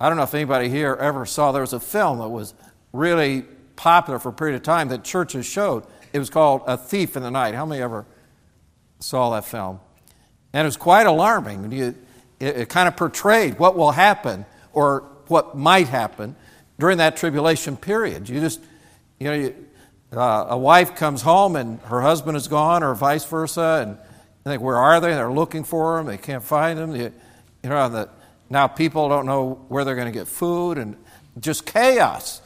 I 0.01 0.09
don't 0.09 0.16
know 0.16 0.25
if 0.25 0.35
anybody 0.35 0.68
here 0.68 0.96
ever 0.98 1.25
saw, 1.27 1.53
there 1.53 1.61
was 1.61 1.75
a 1.75 1.79
film 1.79 2.18
that 2.18 2.29
was 2.29 2.55
really 2.92 3.42
popular 3.77 4.18
for 4.18 4.31
a 4.31 4.33
period 4.33 4.57
of 4.57 4.64
time 4.64 4.88
that 4.88 5.05
churches 5.05 5.46
showed. 5.46 5.85
It 6.12 6.18
was 6.18 6.29
called 6.29 6.62
A 6.66 6.77
Thief 6.77 7.16
in 7.16 7.22
the 7.22 7.31
Night. 7.31 7.55
How 7.55 7.66
many 7.66 7.81
ever 7.81 8.05
saw 8.98 9.31
that 9.31 9.44
film? 9.44 9.79
And 10.53 10.62
it 10.62 10.66
was 10.66 10.77
quite 10.77 11.07
alarming. 11.07 11.72
it, 11.72 11.94
it 12.40 12.68
kind 12.68 12.88
of 12.88 12.96
portrayed 12.96 13.61
what 13.61 13.77
will 13.77 13.92
happen 13.92 14.44
or 14.72 15.12
what 15.28 15.56
might 15.56 15.88
happen 15.88 16.37
during 16.78 16.98
that 16.98 17.16
tribulation 17.16 17.76
period. 17.76 18.28
You 18.28 18.40
just, 18.40 18.61
you 19.18 19.26
know, 19.28 19.35
you, 19.35 19.54
uh, 20.12 20.46
a 20.50 20.58
wife 20.58 20.94
comes 20.94 21.22
home 21.22 21.56
and 21.56 21.80
her 21.82 22.00
husband 22.00 22.37
is 22.37 22.48
gone, 22.48 22.82
or 22.82 22.94
vice 22.94 23.24
versa, 23.24 23.85
and 23.87 23.96
they 24.44 24.52
think, 24.52 24.62
where 24.62 24.76
are 24.76 25.00
they? 25.00 25.11
And 25.11 25.18
they're 25.18 25.32
looking 25.32 25.64
for 25.64 25.96
them. 25.96 26.06
They 26.06 26.18
can't 26.18 26.42
find 26.42 26.78
them. 26.78 26.94
You, 26.94 27.12
you 27.62 27.70
know, 27.70 27.88
the, 27.88 28.08
now 28.50 28.66
people 28.66 29.08
don't 29.08 29.26
know 29.26 29.64
where 29.68 29.85
they're 29.85 29.94
going 29.94 30.12
to 30.12 30.18
get 30.18 30.28
food, 30.28 30.76
and 30.76 30.96
just 31.40 31.64
chaos. 31.64 32.42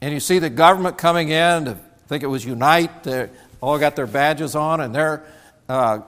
And 0.00 0.12
you 0.12 0.20
see 0.20 0.38
the 0.38 0.50
government 0.50 0.98
coming 0.98 1.28
in. 1.28 1.68
I 1.68 1.76
think 2.08 2.22
it 2.22 2.26
was 2.26 2.44
Unite. 2.44 3.04
They 3.04 3.28
all 3.60 3.78
got 3.78 3.94
their 3.94 4.06
badges 4.06 4.56
on, 4.56 4.80
and 4.80 4.94
they're 4.94 5.24
uh, 5.68 6.00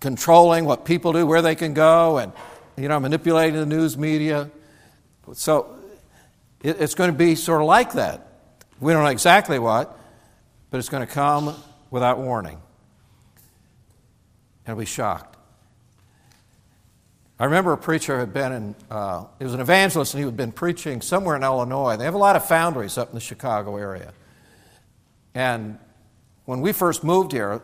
controlling 0.00 0.64
what 0.64 0.84
people 0.84 1.12
do, 1.12 1.26
where 1.26 1.42
they 1.42 1.54
can 1.54 1.72
go, 1.72 2.18
and 2.18 2.32
you 2.76 2.88
know, 2.88 2.98
manipulating 2.98 3.58
the 3.58 3.66
news 3.66 3.96
media. 3.96 4.50
So 5.34 5.76
it, 6.62 6.80
it's 6.80 6.94
going 6.94 7.10
to 7.10 7.16
be 7.16 7.34
sort 7.34 7.60
of 7.60 7.66
like 7.66 7.92
that. 7.92 8.26
We 8.80 8.92
don't 8.92 9.02
know 9.02 9.10
exactly 9.10 9.58
what, 9.58 9.98
but 10.70 10.78
it's 10.78 10.88
going 10.88 11.06
to 11.06 11.12
come 11.12 11.54
without 11.90 12.18
warning. 12.18 12.58
And 14.66 14.76
we'll 14.76 14.82
be 14.82 14.86
shocked. 14.86 15.36
I 17.38 17.46
remember 17.46 17.72
a 17.72 17.78
preacher 17.78 18.18
had 18.18 18.32
been 18.32 18.52
in, 18.52 18.74
uh, 18.90 19.24
he 19.38 19.44
was 19.44 19.54
an 19.54 19.60
evangelist, 19.60 20.14
and 20.14 20.20
he 20.20 20.24
had 20.24 20.36
been 20.36 20.52
preaching 20.52 21.00
somewhere 21.00 21.34
in 21.34 21.42
Illinois. 21.42 21.96
They 21.96 22.04
have 22.04 22.14
a 22.14 22.18
lot 22.18 22.36
of 22.36 22.46
foundries 22.46 22.96
up 22.96 23.08
in 23.08 23.14
the 23.14 23.20
Chicago 23.20 23.76
area. 23.76 24.12
And 25.34 25.78
when 26.44 26.60
we 26.60 26.72
first 26.72 27.02
moved 27.02 27.32
here, 27.32 27.62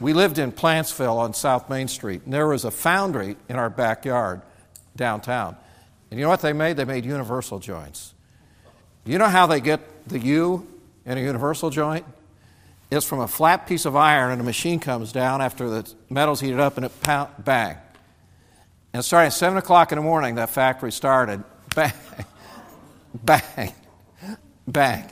we 0.00 0.12
lived 0.12 0.38
in 0.38 0.52
Plantsville 0.52 1.16
on 1.16 1.32
South 1.32 1.70
Main 1.70 1.88
Street, 1.88 2.22
and 2.24 2.34
there 2.34 2.46
was 2.46 2.64
a 2.64 2.70
foundry 2.70 3.36
in 3.48 3.56
our 3.56 3.70
backyard 3.70 4.42
downtown. 4.96 5.56
And 6.10 6.18
you 6.18 6.24
know 6.24 6.30
what 6.30 6.40
they 6.40 6.52
made? 6.52 6.76
They 6.76 6.84
made 6.84 7.04
universal 7.04 7.58
joints. 7.58 8.14
You 9.04 9.18
know 9.18 9.28
how 9.28 9.46
they 9.46 9.60
get 9.60 10.08
the 10.08 10.18
U 10.18 10.66
in 11.04 11.18
a 11.18 11.20
universal 11.20 11.70
joint? 11.70 12.04
It's 12.90 13.06
from 13.06 13.20
a 13.20 13.28
flat 13.28 13.66
piece 13.66 13.84
of 13.84 13.96
iron, 13.96 14.32
and 14.32 14.40
a 14.40 14.44
machine 14.44 14.78
comes 14.78 15.12
down 15.12 15.40
after 15.40 15.68
the 15.68 15.92
metal's 16.08 16.40
heated 16.40 16.60
up, 16.60 16.76
and 16.76 16.86
it 16.86 17.00
pound, 17.00 17.30
bang. 17.38 17.76
And 18.92 19.04
starting 19.04 19.26
at 19.26 19.32
7 19.32 19.58
o'clock 19.58 19.92
in 19.92 19.96
the 19.96 20.02
morning, 20.02 20.36
that 20.36 20.50
factory 20.50 20.92
started. 20.92 21.44
Bang, 21.74 21.92
bang, 23.22 23.74
bang. 24.66 25.10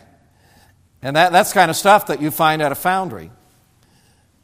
And 1.03 1.17
that, 1.17 1.31
that's 1.31 1.53
kind 1.53 1.71
of 1.71 1.77
stuff 1.77 2.07
that 2.07 2.23
you 2.23 2.31
find 2.31 2.63
at 2.63 2.73
a 2.73 2.75
foundry. 2.75 3.31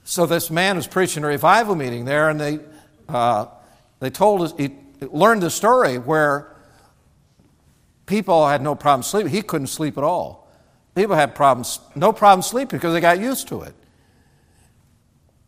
So 0.05 0.27
this 0.27 0.51
man 0.51 0.77
was 0.77 0.87
preaching 0.87 1.25
a 1.25 1.27
revival 1.27 1.75
meeting 1.75 2.05
there, 2.05 2.29
and 2.29 2.39
they, 2.39 2.59
uh, 3.09 3.47
they 4.01 4.11
told 4.11 4.43
us, 4.43 4.53
he 4.59 4.77
learned 5.01 5.43
the 5.43 5.51
story 5.51 5.99
where 5.99 6.57
people 8.07 8.47
had 8.49 8.63
no 8.63 8.75
problem 8.75 9.03
sleeping. 9.03 9.33
He 9.33 9.43
couldn't 9.43 9.69
sleep 9.69 9.97
at 9.97 10.05
all. 10.05 10.49
People 10.95 11.17
had 11.17 11.35
problems, 11.35 11.81
no 11.95 12.13
problem 12.13 12.43
sleeping 12.43 12.79
because 12.79 12.93
they 12.93 13.01
got 13.01 13.21
used 13.21 13.49
to 13.49 13.63
it. 13.63 13.75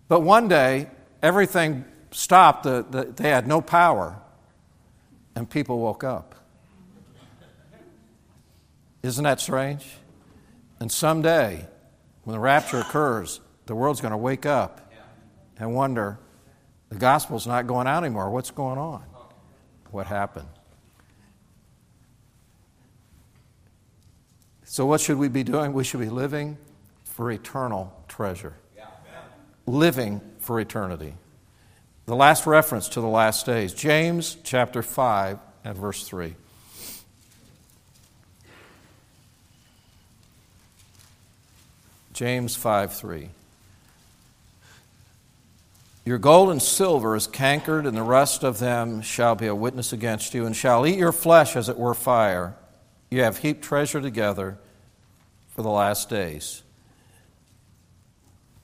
But 0.08 0.20
one 0.20 0.48
day, 0.48 0.88
everything 1.22 1.84
stopped. 2.10 2.64
The, 2.64 2.86
the, 2.88 3.04
they 3.04 3.30
had 3.30 3.46
no 3.46 3.60
power, 3.60 4.20
and 5.34 5.48
people 5.48 5.78
woke 5.80 6.04
up. 6.04 6.34
Isn't 9.02 9.24
that 9.24 9.40
strange? 9.40 9.86
And 10.78 10.90
someday, 10.90 11.66
when 12.24 12.34
the 12.34 12.40
rapture 12.40 12.78
occurs, 12.78 13.40
the 13.66 13.74
world's 13.74 14.00
going 14.00 14.12
to 14.12 14.16
wake 14.18 14.46
up 14.46 14.92
and 15.58 15.74
wonder 15.74 16.18
the 16.88 16.98
gospel's 16.98 17.46
not 17.46 17.66
going 17.66 17.86
out 17.86 18.04
anymore. 18.04 18.30
What's 18.30 18.50
going 18.50 18.78
on? 18.78 19.02
What 19.92 20.06
happened? 20.06 20.48
So, 24.64 24.86
what 24.86 25.02
should 25.02 25.18
we 25.18 25.28
be 25.28 25.44
doing? 25.44 25.74
We 25.74 25.84
should 25.84 26.00
be 26.00 26.08
living 26.08 26.56
for 27.04 27.30
eternal 27.30 27.92
treasure, 28.08 28.54
living 29.66 30.22
for 30.38 30.58
eternity. 30.58 31.12
The 32.06 32.16
last 32.16 32.46
reference 32.46 32.88
to 32.90 33.02
the 33.02 33.06
last 33.06 33.44
days, 33.44 33.74
James 33.74 34.38
chapter 34.42 34.82
5 34.82 35.38
and 35.62 35.76
verse 35.76 36.08
3. 36.08 36.34
James 42.14 42.56
5 42.56 42.94
3. 42.94 43.28
Your 46.04 46.18
gold 46.18 46.50
and 46.50 46.60
silver 46.60 47.14
is 47.14 47.28
cankered, 47.28 47.86
and 47.86 47.96
the 47.96 48.02
rest 48.02 48.42
of 48.42 48.58
them 48.58 49.02
shall 49.02 49.36
be 49.36 49.46
a 49.46 49.54
witness 49.54 49.92
against 49.92 50.34
you, 50.34 50.46
and 50.46 50.56
shall 50.56 50.84
eat 50.86 50.98
your 50.98 51.12
flesh 51.12 51.54
as 51.54 51.68
it 51.68 51.78
were 51.78 51.94
fire. 51.94 52.56
You 53.10 53.22
have 53.22 53.38
heaped 53.38 53.62
treasure 53.62 54.00
together 54.00 54.58
for 55.54 55.62
the 55.62 55.70
last 55.70 56.08
days. 56.08 56.62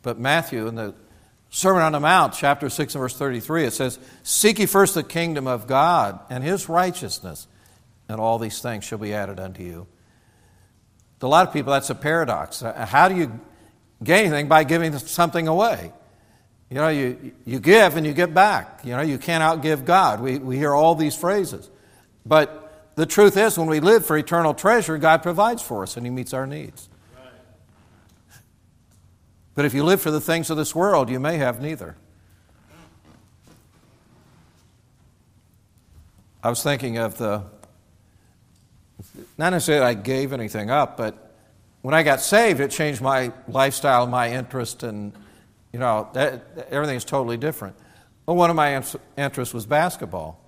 But 0.02 0.18
Matthew, 0.18 0.66
in 0.66 0.74
the 0.74 0.94
Sermon 1.50 1.82
on 1.82 1.92
the 1.92 2.00
Mount, 2.00 2.34
chapter 2.34 2.68
6 2.68 2.94
and 2.94 3.00
verse 3.00 3.16
33, 3.16 3.64
it 3.66 3.72
says, 3.72 3.98
Seek 4.22 4.58
ye 4.58 4.66
first 4.66 4.94
the 4.94 5.02
kingdom 5.02 5.46
of 5.46 5.66
God 5.66 6.20
and 6.28 6.42
his 6.42 6.68
righteousness, 6.68 7.46
and 8.08 8.20
all 8.20 8.38
these 8.38 8.60
things 8.60 8.84
shall 8.84 8.98
be 8.98 9.14
added 9.14 9.38
unto 9.38 9.62
you. 9.62 9.86
To 11.20 11.26
a 11.26 11.28
lot 11.28 11.46
of 11.46 11.52
people, 11.52 11.72
that's 11.72 11.90
a 11.90 11.94
paradox. 11.94 12.60
How 12.60 13.08
do 13.08 13.16
you 13.16 13.40
gain 14.02 14.26
anything 14.26 14.48
by 14.48 14.64
giving 14.64 14.96
something 14.98 15.48
away? 15.48 15.92
You 16.70 16.76
know, 16.76 16.88
you, 16.88 17.32
you 17.46 17.60
give 17.60 17.96
and 17.96 18.06
you 18.06 18.12
get 18.12 18.34
back. 18.34 18.80
You 18.84 18.92
know, 18.92 19.00
you 19.00 19.18
can't 19.18 19.42
outgive 19.42 19.84
God. 19.84 20.20
We, 20.20 20.38
we 20.38 20.56
hear 20.56 20.74
all 20.74 20.94
these 20.94 21.16
phrases. 21.16 21.70
But 22.26 22.92
the 22.94 23.06
truth 23.06 23.36
is, 23.36 23.56
when 23.56 23.68
we 23.68 23.80
live 23.80 24.04
for 24.04 24.18
eternal 24.18 24.52
treasure, 24.52 24.98
God 24.98 25.22
provides 25.22 25.62
for 25.62 25.82
us 25.82 25.96
and 25.96 26.04
He 26.04 26.10
meets 26.10 26.34
our 26.34 26.46
needs. 26.46 26.88
But 29.54 29.64
if 29.64 29.74
you 29.74 29.82
live 29.82 30.00
for 30.00 30.10
the 30.10 30.20
things 30.20 30.50
of 30.50 30.56
this 30.56 30.74
world, 30.74 31.10
you 31.10 31.18
may 31.18 31.38
have 31.38 31.60
neither. 31.60 31.96
I 36.42 36.50
was 36.50 36.62
thinking 36.62 36.98
of 36.98 37.18
the, 37.18 37.42
not 39.36 39.50
necessarily 39.50 39.86
I 39.86 39.94
gave 39.94 40.32
anything 40.32 40.70
up, 40.70 40.96
but 40.96 41.34
when 41.82 41.94
I 41.94 42.02
got 42.02 42.20
saved, 42.20 42.60
it 42.60 42.70
changed 42.70 43.00
my 43.00 43.32
lifestyle, 43.48 44.06
my 44.06 44.30
interest, 44.30 44.82
and 44.82 45.12
you 45.72 45.78
know, 45.78 46.08
that, 46.14 46.68
everything 46.70 46.96
is 46.96 47.04
totally 47.04 47.36
different. 47.36 47.76
Well, 48.26 48.36
one 48.36 48.50
of 48.50 48.56
my 48.56 48.82
interests 49.16 49.54
was 49.54 49.66
basketball. 49.66 50.40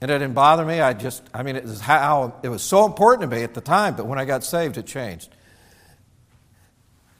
And 0.00 0.10
it 0.10 0.18
didn't 0.18 0.34
bother 0.34 0.64
me. 0.64 0.80
I 0.80 0.92
just, 0.92 1.22
I 1.32 1.42
mean, 1.42 1.56
it 1.56 1.64
was 1.64 1.80
how, 1.80 2.34
it 2.42 2.48
was 2.48 2.62
so 2.62 2.84
important 2.84 3.30
to 3.30 3.36
me 3.36 3.42
at 3.42 3.54
the 3.54 3.60
time, 3.60 3.96
but 3.96 4.06
when 4.06 4.18
I 4.18 4.24
got 4.24 4.44
saved, 4.44 4.76
it 4.76 4.86
changed. 4.86 5.34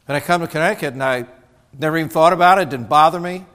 And 0.06 0.16
I 0.16 0.20
come 0.20 0.42
to 0.42 0.46
Connecticut 0.46 0.92
and 0.92 1.02
I 1.02 1.26
never 1.78 1.96
even 1.96 2.10
thought 2.10 2.32
about 2.32 2.58
it, 2.58 2.62
it 2.62 2.70
didn't 2.70 2.88
bother 2.88 3.18
me. 3.18 3.46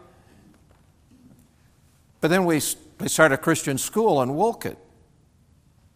But 2.21 2.29
then 2.29 2.45
we, 2.45 2.61
we 2.99 3.07
started 3.07 3.35
a 3.35 3.37
Christian 3.37 3.77
school 3.77 4.21
in 4.21 4.35
Wolcott, 4.35 4.77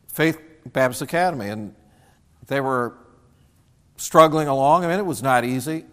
Faith 0.07 0.39
Baptist 0.71 1.01
Academy, 1.01 1.49
and 1.49 1.75
they 2.47 2.61
were 2.61 2.93
struggling 3.97 4.47
along. 4.47 4.85
I 4.85 4.89
mean, 4.89 4.99
it 4.99 5.05
was 5.05 5.23
not 5.23 5.43
easy. 5.43 5.85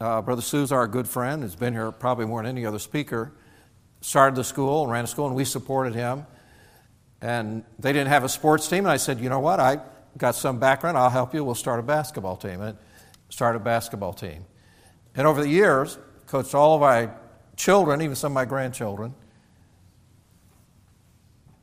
Uh, 0.00 0.20
Brother 0.20 0.42
Sue's 0.42 0.72
our 0.72 0.86
good 0.86 1.08
friend, 1.08 1.42
has 1.42 1.56
been 1.56 1.72
here 1.72 1.90
probably 1.90 2.26
more 2.26 2.42
than 2.42 2.50
any 2.50 2.66
other 2.66 2.78
speaker. 2.78 3.32
Started 4.00 4.36
the 4.36 4.44
school 4.44 4.82
and 4.82 4.92
ran 4.92 5.04
a 5.04 5.06
school, 5.06 5.26
and 5.26 5.34
we 5.34 5.44
supported 5.44 5.94
him. 5.94 6.26
And 7.22 7.64
they 7.78 7.92
didn't 7.92 8.08
have 8.08 8.24
a 8.24 8.28
sports 8.28 8.68
team, 8.68 8.80
and 8.80 8.90
I 8.90 8.98
said, 8.98 9.20
you 9.20 9.30
know 9.30 9.40
what? 9.40 9.58
I 9.58 9.80
got 10.18 10.34
some 10.34 10.58
background. 10.58 10.98
I'll 10.98 11.10
help 11.10 11.34
you. 11.34 11.42
We'll 11.42 11.54
start 11.54 11.80
a 11.80 11.82
basketball 11.82 12.36
team. 12.36 12.60
And 12.60 12.76
started 13.28 13.60
a 13.60 13.64
basketball 13.64 14.12
team. 14.12 14.44
And 15.14 15.26
over 15.26 15.40
the 15.40 15.48
years, 15.48 15.98
coached 16.26 16.54
all 16.54 16.74
of 16.74 16.80
my 16.80 17.10
children, 17.56 18.02
even 18.02 18.14
some 18.14 18.32
of 18.32 18.34
my 18.34 18.44
grandchildren. 18.44 19.14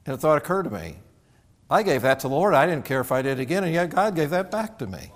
And 0.06 0.16
a 0.16 0.18
thought 0.18 0.38
occurred 0.38 0.64
to 0.64 0.70
me. 0.70 0.98
I 1.70 1.84
gave 1.84 2.02
that 2.02 2.20
to 2.22 2.28
the 2.28 2.34
Lord. 2.34 2.54
I 2.54 2.66
didn't 2.66 2.86
care 2.86 3.00
if 3.00 3.12
I 3.12 3.22
did 3.22 3.40
it 3.40 3.42
again, 3.44 3.64
and 3.64 3.74
yet 3.74 3.90
God 3.90 4.16
gave 4.16 4.32
that 4.32 4.52
back 4.52 4.80
to 4.80 4.88
me. 4.88 5.12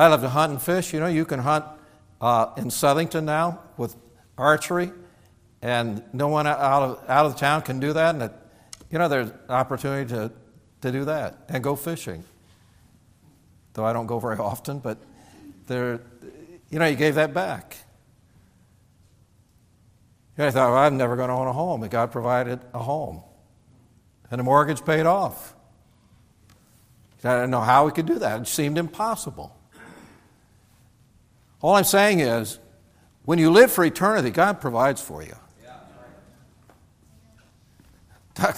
I 0.00 0.06
love 0.06 0.22
to 0.22 0.30
hunt 0.30 0.50
and 0.50 0.62
fish. 0.62 0.94
You 0.94 1.00
know, 1.00 1.08
you 1.08 1.26
can 1.26 1.40
hunt 1.40 1.66
uh, 2.22 2.54
in 2.56 2.68
Southington 2.68 3.24
now 3.24 3.60
with 3.76 3.96
archery, 4.38 4.92
and 5.60 6.02
no 6.14 6.28
one 6.28 6.46
out 6.46 6.58
of, 6.58 7.04
out 7.06 7.26
of 7.26 7.34
the 7.34 7.38
town 7.38 7.60
can 7.60 7.80
do 7.80 7.92
that. 7.92 8.14
And, 8.14 8.22
it, 8.22 8.32
you 8.90 8.98
know, 8.98 9.08
there's 9.08 9.30
opportunity 9.50 10.08
to, 10.14 10.32
to 10.80 10.90
do 10.90 11.04
that 11.04 11.44
and 11.50 11.62
go 11.62 11.76
fishing. 11.76 12.24
Though 13.74 13.84
I 13.84 13.92
don't 13.92 14.06
go 14.06 14.18
very 14.18 14.38
often, 14.38 14.78
but 14.78 14.96
there, 15.66 16.00
you 16.70 16.78
know, 16.78 16.86
you 16.86 16.96
gave 16.96 17.16
that 17.16 17.34
back. 17.34 17.76
You 20.38 20.44
know, 20.44 20.48
I 20.48 20.50
thought, 20.50 20.70
well, 20.70 20.78
I'm 20.78 20.96
never 20.96 21.14
going 21.14 21.28
to 21.28 21.34
own 21.34 21.46
a 21.46 21.52
home, 21.52 21.82
and 21.82 21.90
God 21.90 22.10
provided 22.10 22.58
a 22.72 22.78
home. 22.78 23.20
And 24.30 24.38
the 24.38 24.44
mortgage 24.44 24.82
paid 24.82 25.04
off. 25.04 25.54
I 27.22 27.34
didn't 27.34 27.50
know 27.50 27.60
how 27.60 27.84
we 27.84 27.92
could 27.92 28.06
do 28.06 28.18
that. 28.20 28.40
It 28.40 28.48
seemed 28.48 28.78
impossible. 28.78 29.59
All 31.62 31.74
I'm 31.74 31.84
saying 31.84 32.20
is, 32.20 32.58
when 33.24 33.38
you 33.38 33.50
live 33.50 33.70
for 33.70 33.84
eternity, 33.84 34.30
God 34.30 34.60
provides 34.60 35.00
for 35.00 35.22
you. 35.22 35.36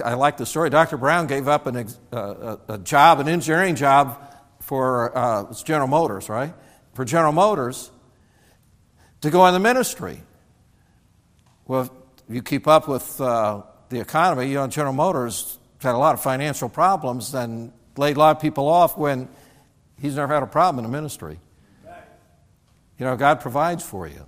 I 0.05 0.15
like 0.15 0.37
the 0.37 0.47
story. 0.47 0.71
Dr. 0.71 0.97
Brown 0.97 1.27
gave 1.27 1.49
up 1.49 1.67
an, 1.67 1.89
uh, 2.12 2.57
a 2.68 2.79
job, 2.79 3.18
an 3.20 3.29
engineering 3.29 3.74
job 3.74 4.20
for 4.61 5.16
uh, 5.16 5.53
General 5.64 5.89
Motors, 5.89 6.29
right? 6.29 6.55
For 6.95 7.05
General 7.05 7.33
Motors 7.33 7.91
to 9.22 9.31
go 9.31 9.47
in 9.47 9.55
the 9.55 9.61
ministry. 9.61 10.22
Well, 11.66 11.83
if 12.29 12.35
you 12.35 12.43
keep 12.43 12.68
up 12.68 12.87
with 12.87 13.20
uh, 13.20 13.62
the 13.89 14.01
economy, 14.01 14.49
you 14.49 14.55
know, 14.55 14.66
General 14.68 14.93
Motors 14.93 15.59
had 15.81 15.95
a 15.95 15.99
lot 15.99 16.14
of 16.14 16.22
financial 16.22 16.68
problems 16.68 17.35
and 17.35 17.72
laid 17.97 18.16
a 18.16 18.20
lot 18.20 18.37
of 18.37 18.43
people 18.43 18.68
off 18.68 18.97
when 18.97 19.29
he's 20.01 20.16
never 20.16 20.33
had 20.33 20.43
a 20.43 20.47
problem 20.47 20.85
in 20.85 20.91
the 20.91 20.97
ministry. 20.97 21.39
You 23.03 23.09
know, 23.09 23.16
God 23.16 23.40
provides 23.40 23.82
for 23.82 24.07
you. 24.07 24.26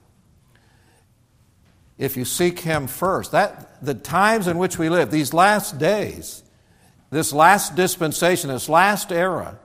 If 1.97 2.17
you 2.17 2.25
seek 2.25 2.59
Him 2.59 2.89
first, 2.89 3.31
that 3.31 3.81
the 3.81 3.95
times 3.95 4.49
in 4.49 4.59
which 4.59 4.79
we 4.79 4.89
live, 4.89 5.13
these 5.13 5.33
last 5.33 5.79
days, 5.79 6.43
this 7.09 7.33
last 7.33 7.77
dispensation, 7.77 8.51
this 8.51 8.69
last 8.69 9.13
era, 9.13 9.61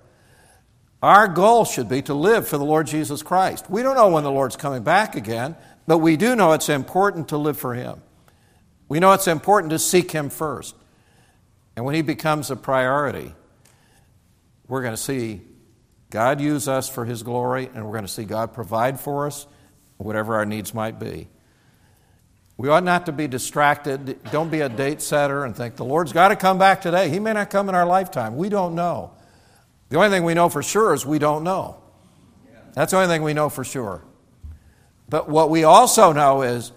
our 1.01 1.27
goal 1.27 1.65
should 1.65 1.89
be 1.89 2.03
to 2.03 2.13
live 2.13 2.47
for 2.47 2.59
the 2.59 2.63
Lord 2.63 2.85
Jesus 2.85 3.23
Christ. 3.23 3.67
We 3.67 3.81
don't 3.81 3.95
know 3.95 4.09
when 4.09 4.23
the 4.23 4.29
Lord's 4.29 4.55
coming 4.55 4.83
back 4.83 5.15
again, 5.15 5.55
but 5.87 5.97
we 5.97 6.15
do 6.15 6.35
know 6.35 6.53
it's 6.53 6.69
important 6.69 7.29
to 7.29 7.37
live 7.37 7.57
for 7.57 7.73
Him. 7.73 8.03
We 8.89 8.99
know 8.99 9.13
it's 9.13 9.27
important 9.27 9.71
to 9.71 9.79
seek 9.79 10.11
Him 10.11 10.29
first. 10.29 10.75
And 11.75 11.83
when 11.83 11.95
He 11.95 12.03
becomes 12.03 12.51
a 12.51 12.55
priority, 12.55 13.33
we're 14.67 14.83
going 14.83 14.93
to 14.93 15.01
see 15.01 15.41
God 16.09 16.41
use 16.41 16.67
us 16.67 16.89
for 16.89 17.05
His 17.05 17.23
glory, 17.23 17.69
and 17.73 17.85
we're 17.85 17.91
going 17.91 18.05
to 18.05 18.11
see 18.11 18.25
God 18.25 18.53
provide 18.53 18.99
for 18.99 19.27
us 19.27 19.45
whatever 19.97 20.35
our 20.35 20.45
needs 20.45 20.73
might 20.73 20.99
be. 20.99 21.27
We 22.57 22.67
ought 22.67 22.83
not 22.83 23.05
to 23.05 23.11
be 23.11 23.27
distracted. 23.27 24.19
Don't 24.31 24.49
be 24.49 24.59
a 24.61 24.69
date 24.69 25.01
setter 25.01 25.45
and 25.45 25.55
think 25.55 25.75
the 25.77 25.85
Lord's 25.85 26.11
got 26.11 26.29
to 26.29 26.35
come 26.35 26.57
back 26.57 26.81
today. 26.81 27.09
He 27.09 27.19
may 27.19 27.31
not 27.31 27.49
come 27.49 27.69
in 27.69 27.75
our 27.75 27.85
lifetime. 27.85 28.35
We 28.35 28.49
don't 28.49 28.75
know. 28.75 29.11
The 29.87 29.97
only 29.97 30.09
thing 30.09 30.23
we 30.23 30.33
know 30.33 30.49
for 30.49 30.61
sure 30.61 30.93
is 30.93 31.05
we 31.05 31.19
don't 31.19 31.43
know. 31.43 31.81
That's 32.73 32.91
the 32.91 32.97
only 32.97 33.07
thing 33.07 33.23
we 33.23 33.33
know 33.33 33.49
for 33.49 33.63
sure. 33.63 34.03
But 35.07 35.29
what 35.29 35.49
we 35.49 35.63
also 35.63 36.11
know 36.11 36.41
is 36.41 36.71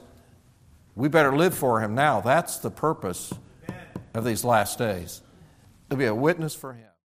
we 0.95 1.09
better 1.09 1.37
live 1.37 1.55
for 1.55 1.81
Him 1.81 1.95
now. 1.95 2.21
That's 2.21 2.59
the 2.59 2.71
purpose 2.71 3.33
of 4.15 4.25
these 4.25 4.45
last 4.45 4.79
days 4.79 5.21
to 5.91 5.97
be 5.97 6.05
a 6.05 6.15
witness 6.15 6.55
for 6.55 6.75
Him. 6.75 6.92